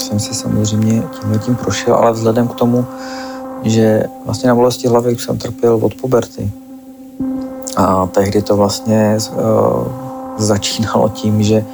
jsem 0.00 0.20
si 0.20 0.34
samozřejmě 0.34 1.02
tímhle 1.20 1.38
tím 1.38 1.54
prošel, 1.54 1.94
ale 1.94 2.12
vzhledem 2.12 2.48
k 2.48 2.54
tomu, 2.54 2.84
že 3.64 4.04
vlastně 4.24 4.48
na 4.48 4.54
bolesti 4.54 4.88
hlavy 4.88 5.16
jsem 5.18 5.38
trpěl 5.38 5.78
od 5.82 5.94
puberty. 5.94 6.50
A 7.76 8.06
tehdy 8.06 8.42
to 8.42 8.56
vlastně 8.56 9.18
uh, 9.30 9.86
začínalo 10.36 11.08
tím, 11.08 11.42
že 11.42 11.64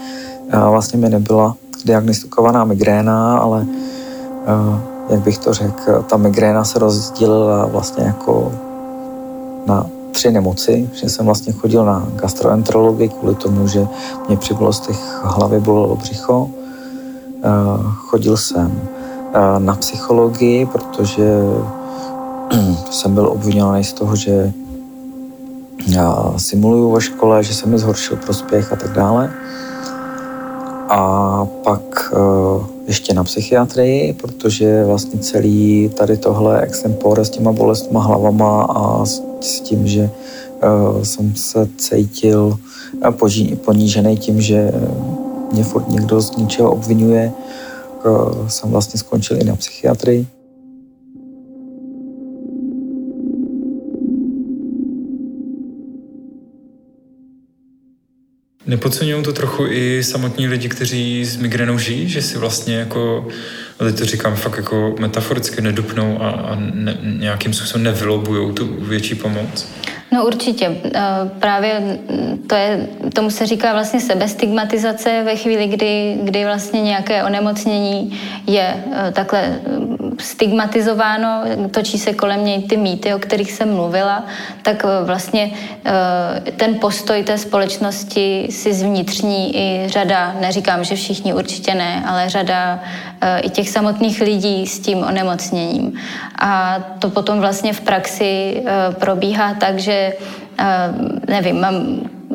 uh, 0.55 0.71
vlastně 0.71 0.99
mi 0.99 1.09
nebyla 1.09 1.57
diagnostikovaná 1.85 2.65
migréna, 2.65 3.39
ale 3.39 3.61
uh, 3.61 4.79
jak 5.11 5.21
bych 5.21 5.39
to 5.39 5.53
řekl, 5.53 6.05
ta 6.09 6.17
migréna 6.17 6.65
se 6.65 6.79
rozdělila 6.79 7.67
vlastně 7.67 8.05
jako 8.05 8.53
na 9.67 9.87
tři 10.13 10.31
nemoci, 10.31 10.91
že 10.93 11.09
jsem 11.09 11.27
vlastně 11.27 11.53
chodil 11.53 11.85
na 11.85 12.09
gastroenterologii 12.15 13.09
kvůli 13.09 13.35
tomu, 13.35 13.67
že 13.67 13.87
mě 14.29 14.37
při 14.37 14.55
bolestech 14.55 15.21
hlavy 15.23 15.61
bolelo 15.61 15.97
břicho. 15.97 16.51
Chodil 17.95 18.37
jsem 18.37 18.81
na 19.59 19.75
psychologii, 19.75 20.67
protože 20.67 21.43
jsem 22.91 23.15
byl 23.15 23.29
obviněný 23.29 23.85
z 23.85 23.93
toho, 23.93 24.17
že 24.17 24.53
já 25.87 26.35
simuluju 26.37 26.91
ve 26.91 27.01
škole, 27.01 27.43
že 27.43 27.55
jsem 27.55 27.71
mi 27.71 27.79
zhoršil 27.79 28.17
prospěch 28.17 28.73
a 28.73 28.77
tak 28.77 28.93
dále. 28.93 29.31
A 30.89 31.47
pak 31.65 32.13
uh, 32.13 32.67
ještě 32.87 33.15
na 33.15 33.25
psychiatrii, 33.25 34.13
protože 34.13 34.85
vlastně 34.85 35.21
celý 35.21 35.91
tady 35.95 36.17
tohle 36.17 36.61
extempore 36.61 37.25
s 37.25 37.31
těma 37.31 37.53
bolestma 37.53 38.03
hlavama 38.03 38.63
a 38.63 39.05
s, 39.05 39.21
tím, 39.61 39.87
že 39.87 40.11
uh, 40.91 41.03
jsem 41.03 41.37
se 41.37 41.69
cítil 41.77 42.59
uh, 43.09 43.57
ponížený 43.65 44.17
tím, 44.17 44.41
že 44.41 44.73
mě 45.53 45.65
furt 45.65 45.89
někdo 45.89 46.21
z 46.21 46.37
něčeho 46.37 46.71
obvinuje, 46.71 47.33
jsem 48.49 48.71
vlastně 48.71 48.99
skončil 48.99 49.41
i 49.41 49.45
na 49.45 49.57
psychiatrii. 49.57 50.27
Nepodceňují 58.71 59.23
to 59.23 59.33
trochu 59.33 59.67
i 59.67 60.05
samotní 60.05 60.49
lidi, 60.49 60.69
kteří 60.69 61.25
s 61.25 61.37
migrénou 61.37 61.79
žijí, 61.79 62.09
že 62.09 62.23
si 62.23 62.39
vlastně 62.39 62.77
jako, 62.77 63.29
a 63.81 63.85
teď 63.85 63.99
to 63.99 64.05
říkám 64.05 64.37
fakt 64.37 64.57
jako 64.57 64.95
metaforicky, 64.99 65.63
nedupnou 65.63 66.23
a, 66.23 66.31
a 66.31 66.57
ne, 66.75 66.99
nějakým 67.03 67.53
způsobem 67.53 67.83
nevylobují 67.83 68.55
tu 68.55 68.67
větší 68.79 69.15
pomoc? 69.15 69.69
No 70.13 70.27
určitě. 70.27 70.77
Eh, 70.95 71.01
právě 71.39 71.99
to 72.47 72.55
je, 72.55 72.89
tomu 73.15 73.31
se 73.31 73.47
říká 73.47 73.73
vlastně 73.73 74.01
sebestigmatizace 74.01 75.23
ve 75.25 75.37
chvíli, 75.37 75.67
kdy, 75.67 76.19
kdy 76.23 76.45
vlastně 76.45 76.83
nějaké 76.83 77.25
onemocnění 77.25 78.21
je 78.47 78.85
eh, 78.93 79.13
takhle 79.13 79.61
stigmatizováno, 80.21 81.45
točí 81.71 81.99
se 81.99 82.13
kolem 82.15 82.45
něj 82.45 82.63
ty 82.63 82.77
mýty, 82.77 83.15
o 83.15 83.19
kterých 83.19 83.53
jsem 83.53 83.75
mluvila, 83.75 84.25
tak 84.63 84.85
eh, 84.85 85.05
vlastně 85.05 85.51
eh, 85.85 86.51
ten 86.51 86.75
postoj 86.75 87.23
té 87.23 87.39
společnosti 87.39 88.49
si 88.51 88.75
zvnitřní 88.75 89.57
i 89.57 89.89
řada, 89.89 90.37
neříkám, 90.41 90.85
že 90.85 90.95
všichni 90.95 91.35
určitě 91.35 91.75
ne, 91.75 92.05
ale 92.07 92.29
řada 92.29 92.83
eh, 93.21 93.41
i 93.41 93.51
těch 93.51 93.70
samotných 93.71 94.21
lidí 94.21 94.67
s 94.67 94.79
tím 94.81 94.99
onemocněním. 94.99 95.93
A 96.39 96.79
to 96.99 97.11
potom 97.11 97.41
vlastně 97.41 97.73
v 97.73 97.81
praxi 97.81 98.63
probíhá 98.99 99.55
tak, 99.55 99.79
že 99.79 100.13
nevím, 101.29 101.61
mám, 101.61 101.75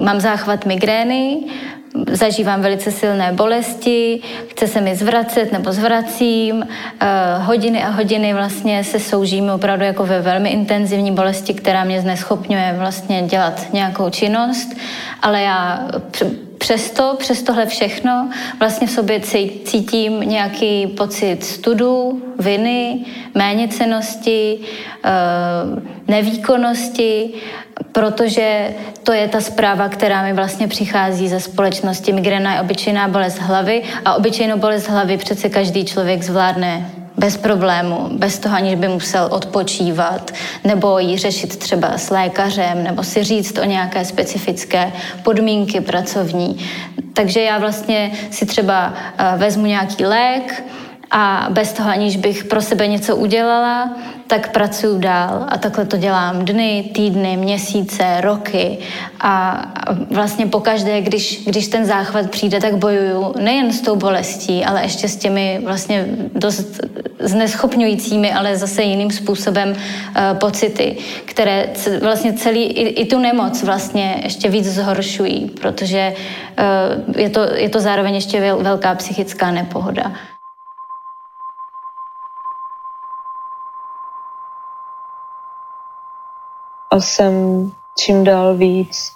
mám 0.02 0.20
záchvat 0.20 0.66
migrény, 0.66 1.44
zažívám 2.12 2.62
velice 2.62 2.92
silné 2.92 3.32
bolesti, 3.34 4.22
chce 4.48 4.68
se 4.68 4.82
mi 4.82 4.96
zvracet 4.96 5.52
nebo 5.52 5.72
zvracím, 5.72 6.68
eh, 7.00 7.08
hodiny 7.38 7.84
a 7.84 7.90
hodiny 7.90 8.34
vlastně 8.34 8.84
se 8.84 9.00
soužíme 9.00 9.54
opravdu 9.54 9.86
jako 9.86 10.06
ve 10.06 10.22
velmi 10.22 10.50
intenzivní 10.50 11.12
bolesti, 11.12 11.54
která 11.54 11.84
mě 11.84 12.02
zneschopňuje 12.02 12.76
vlastně 12.78 13.22
dělat 13.22 13.74
nějakou 13.74 14.10
činnost, 14.10 14.76
ale 15.22 15.42
já 15.42 15.88
přesto, 16.66 17.16
přes 17.20 17.44
tohle 17.44 17.66
všechno 17.66 18.30
vlastně 18.60 18.88
v 18.88 18.92
sobě 18.92 19.20
cítím 19.64 20.20
nějaký 20.20 20.88
pocit 20.88 21.44
studu, 21.44 22.22
viny, 22.40 23.06
méněcenosti, 23.36 24.60
eh, 25.06 25.12
nevýkonnosti, 26.08 27.34
protože 27.92 28.74
to 29.04 29.14
je 29.14 29.28
ta 29.28 29.42
zpráva, 29.42 29.90
která 29.90 30.24
mi 30.24 30.34
vlastně 30.34 30.68
přichází 30.68 31.30
ze 31.30 31.40
společnosti. 31.40 32.14
Migrena 32.14 32.54
je 32.54 32.62
obyčejná 32.62 33.08
bolest 33.08 33.38
hlavy 33.40 33.84
a 34.06 34.14
obyčejnou 34.14 34.58
bolest 34.58 34.88
hlavy 34.88 35.18
přece 35.18 35.50
každý 35.50 35.86
člověk 35.86 36.24
zvládne 36.24 37.05
bez 37.18 37.38
problému, 37.38 38.10
bez 38.12 38.40
toho, 38.40 38.56
aniž 38.56 38.76
by 38.76 38.88
musel 38.88 39.28
odpočívat, 39.32 40.32
nebo 40.64 41.00
ji 41.00 41.18
řešit 41.18 41.58
třeba 41.58 41.98
s 41.98 42.10
lékařem, 42.10 42.84
nebo 42.84 43.04
si 43.04 43.24
říct 43.24 43.58
o 43.58 43.64
nějaké 43.64 44.06
specifické 44.06 44.92
podmínky 45.24 45.82
pracovní. 45.82 46.58
Takže 47.14 47.42
já 47.42 47.58
vlastně 47.58 48.12
si 48.32 48.46
třeba 48.46 48.94
eh, 49.18 49.38
vezmu 49.38 49.66
nějaký 49.66 50.06
lék, 50.06 50.64
a 51.18 51.48
bez 51.50 51.74
toho, 51.74 51.90
aniž 51.90 52.18
bych 52.18 52.44
pro 52.44 52.62
sebe 52.62 52.88
něco 52.88 53.16
udělala, 53.16 53.98
tak 54.28 54.52
pracuju 54.52 55.00
dál 55.00 55.46
a 55.50 55.58
takhle 55.58 55.86
to 55.86 55.98
dělám 55.98 56.46
dny, 56.46 56.92
týdny, 56.96 57.38
měsíce, 57.38 58.22
roky 58.22 58.78
a 59.20 59.64
vlastně 60.12 60.46
pokaždé, 60.46 61.02
když, 61.02 61.44
když 61.46 61.68
ten 61.68 61.86
záchvat 61.86 62.30
přijde, 62.30 62.62
tak 62.62 62.78
bojuju 62.78 63.34
nejen 63.40 63.72
s 63.72 63.82
tou 63.82 63.96
bolestí, 63.96 64.66
ale 64.66 64.84
ještě 64.84 65.08
s 65.08 65.16
těmi 65.16 65.62
vlastně 65.66 66.06
dost 66.34 66.80
zneschopňujícími, 67.20 68.34
ale 68.34 68.58
zase 68.58 68.84
jiným 68.84 69.12
způsobem 69.12 69.70
uh, 69.70 70.38
pocity, 70.38 70.98
které 71.26 71.70
vlastně 72.02 72.34
celý, 72.34 72.64
i, 72.64 73.02
i 73.02 73.06
tu 73.06 73.20
nemoc 73.20 73.64
vlastně 73.64 74.22
ještě 74.24 74.50
víc 74.50 74.66
zhoršují, 74.66 75.52
protože 75.62 76.14
uh, 76.60 77.20
je, 77.20 77.30
to, 77.30 77.40
je 77.56 77.70
to 77.70 77.80
zároveň 77.80 78.16
ještě 78.16 78.56
velká 78.62 78.96
psychická 78.96 79.52
nepohoda. 79.52 80.12
A 86.96 87.00
jsem 87.00 87.34
čím 88.00 88.24
dál 88.24 88.58
víc 88.58 89.12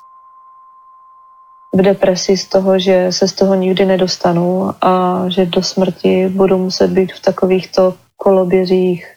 v 1.74 1.82
depresi 1.82 2.38
z 2.38 2.46
toho, 2.46 2.80
že 2.80 3.12
se 3.12 3.28
z 3.28 3.34
toho 3.34 3.56
nikdy 3.56 3.86
nedostanu 3.86 4.72
a 4.82 5.24
že 5.30 5.46
do 5.46 5.64
smrti 5.64 6.30
budu 6.30 6.58
muset 6.58 6.92
být 6.92 7.14
v 7.14 7.22
takovýchto 7.22 7.94
koloběřích 8.18 9.08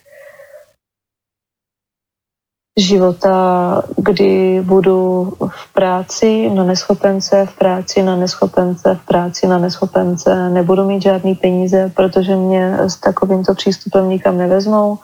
života, 2.79 3.83
kdy 3.97 4.61
budu 4.61 5.33
v 5.49 5.73
práci 5.73 6.49
na 6.49 6.63
neschopence, 6.63 7.45
v 7.45 7.57
práci 7.57 8.03
na 8.03 8.15
neschopence, 8.15 8.95
v 8.95 9.05
práci 9.05 9.47
na 9.47 9.57
neschopence, 9.57 10.49
nebudu 10.49 10.85
mít 10.87 11.01
žádný 11.03 11.35
peníze, 11.35 11.91
protože 11.95 12.35
mě 12.35 12.77
s 12.79 12.95
takovýmto 12.95 13.55
přístupem 13.55 14.09
nikam 14.09 14.37
nevezmou, 14.37 14.97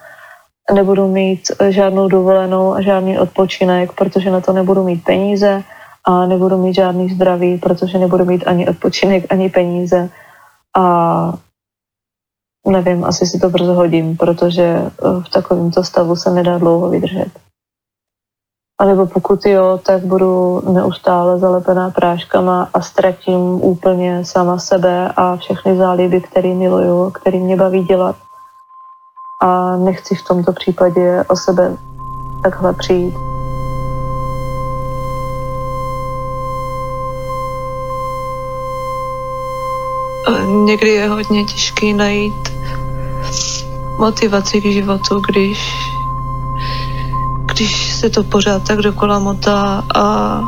nebudu 0.74 1.08
mít 1.08 1.52
žádnou 1.70 2.08
dovolenou 2.08 2.74
a 2.74 2.82
žádný 2.82 3.20
odpočinek, 3.20 3.92
protože 3.92 4.32
na 4.32 4.42
to 4.42 4.54
nebudu 4.54 4.84
mít 4.84 5.04
peníze 5.04 5.64
a 6.06 6.26
nebudu 6.26 6.58
mít 6.58 6.76
žádný 6.76 7.10
zdraví, 7.10 7.58
protože 7.58 7.98
nebudu 7.98 8.26
mít 8.26 8.48
ani 8.48 8.68
odpočinek, 8.68 9.26
ani 9.30 9.50
peníze 9.50 10.10
a 10.78 11.34
nevím, 12.68 13.06
asi 13.06 13.26
si 13.26 13.40
to 13.40 13.50
brzo 13.50 13.74
hodím, 13.74 14.18
protože 14.18 14.92
v 15.26 15.30
takovémto 15.30 15.84
stavu 15.84 16.16
se 16.16 16.32
nedá 16.32 16.58
dlouho 16.58 16.90
vydržet. 16.90 17.30
A 18.82 18.86
nebo 18.86 19.08
pokud 19.08 19.46
jo, 19.46 19.80
tak 19.86 20.06
budu 20.06 20.62
neustále 20.72 21.40
zalepená 21.40 21.90
práškama 21.90 22.70
a 22.74 22.82
ztratím 22.82 23.42
úplně 23.42 24.26
sama 24.26 24.60
sebe 24.60 25.14
a 25.16 25.36
všechny 25.36 25.78
záliby, 25.78 26.22
které 26.22 26.54
miluju, 26.54 27.12
který 27.12 27.40
mě 27.40 27.56
baví 27.56 27.84
dělat. 27.84 28.16
A 29.40 29.78
nechci 29.78 30.16
v 30.16 30.24
tomto 30.24 30.54
případě 30.54 31.24
o 31.28 31.36
sebe 31.36 31.78
takhle 32.44 32.74
přijít. 32.74 33.14
Někdy 40.66 40.90
je 40.90 41.10
hodně 41.10 41.46
těžký 41.46 41.94
najít 41.94 42.50
motivaci 44.00 44.62
k 44.62 44.64
životu, 44.64 45.22
když 45.30 45.90
když 47.60 47.94
se 47.94 48.10
to 48.10 48.24
pořád 48.24 48.68
tak 48.68 48.80
dokola 48.80 49.20
motá 49.20 49.84
a 49.96 50.42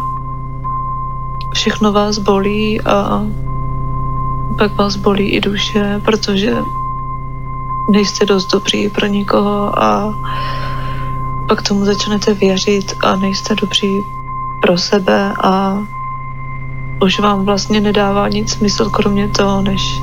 všechno 1.53 1.91
vás 1.91 2.17
bolí 2.17 2.81
a 2.81 3.23
pak 4.57 4.75
vás 4.75 4.95
bolí 4.95 5.29
i 5.29 5.41
duše, 5.41 6.01
protože 6.05 6.53
nejste 7.89 8.25
dost 8.25 8.51
dobrý 8.51 8.89
pro 8.89 9.05
nikoho 9.05 9.83
a 9.83 10.13
pak 11.47 11.61
tomu 11.61 11.85
začnete 11.85 12.33
věřit 12.33 12.93
a 13.03 13.15
nejste 13.15 13.55
dobří 13.55 14.03
pro 14.61 14.77
sebe 14.77 15.33
a 15.43 15.77
už 17.01 17.19
vám 17.19 17.45
vlastně 17.45 17.81
nedává 17.81 18.27
nic 18.27 18.51
smysl 18.51 18.89
kromě 18.89 19.27
toho, 19.27 19.61
než, 19.61 20.01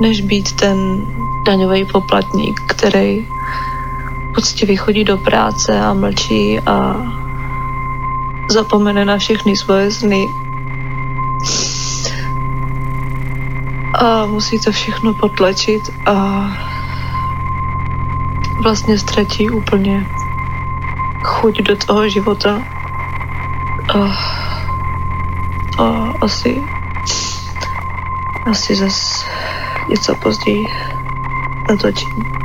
než 0.00 0.20
být 0.20 0.52
ten 0.52 1.06
daňový 1.46 1.84
poplatník, 1.84 2.60
který 2.66 3.26
poctivě 4.34 4.76
chodí 4.76 5.04
do 5.04 5.18
práce 5.18 5.80
a 5.80 5.94
mlčí 5.94 6.60
a 6.60 6.96
zapomene 8.50 9.04
na 9.04 9.18
všechny 9.18 9.56
svoje 9.56 9.90
sny. 9.90 10.26
A 14.04 14.26
musí 14.26 14.60
to 14.60 14.72
všechno 14.72 15.14
potlačit 15.14 15.90
a 16.06 16.46
vlastně 18.62 18.98
ztratí 18.98 19.50
úplně 19.50 20.06
chuť 21.22 21.62
do 21.62 21.76
toho 21.76 22.08
života. 22.08 22.62
A, 23.94 23.98
a 25.82 26.12
asi 26.20 26.62
asi 28.46 28.74
zase 28.74 29.26
něco 29.88 30.14
později 30.14 30.66
natočím. 31.68 32.43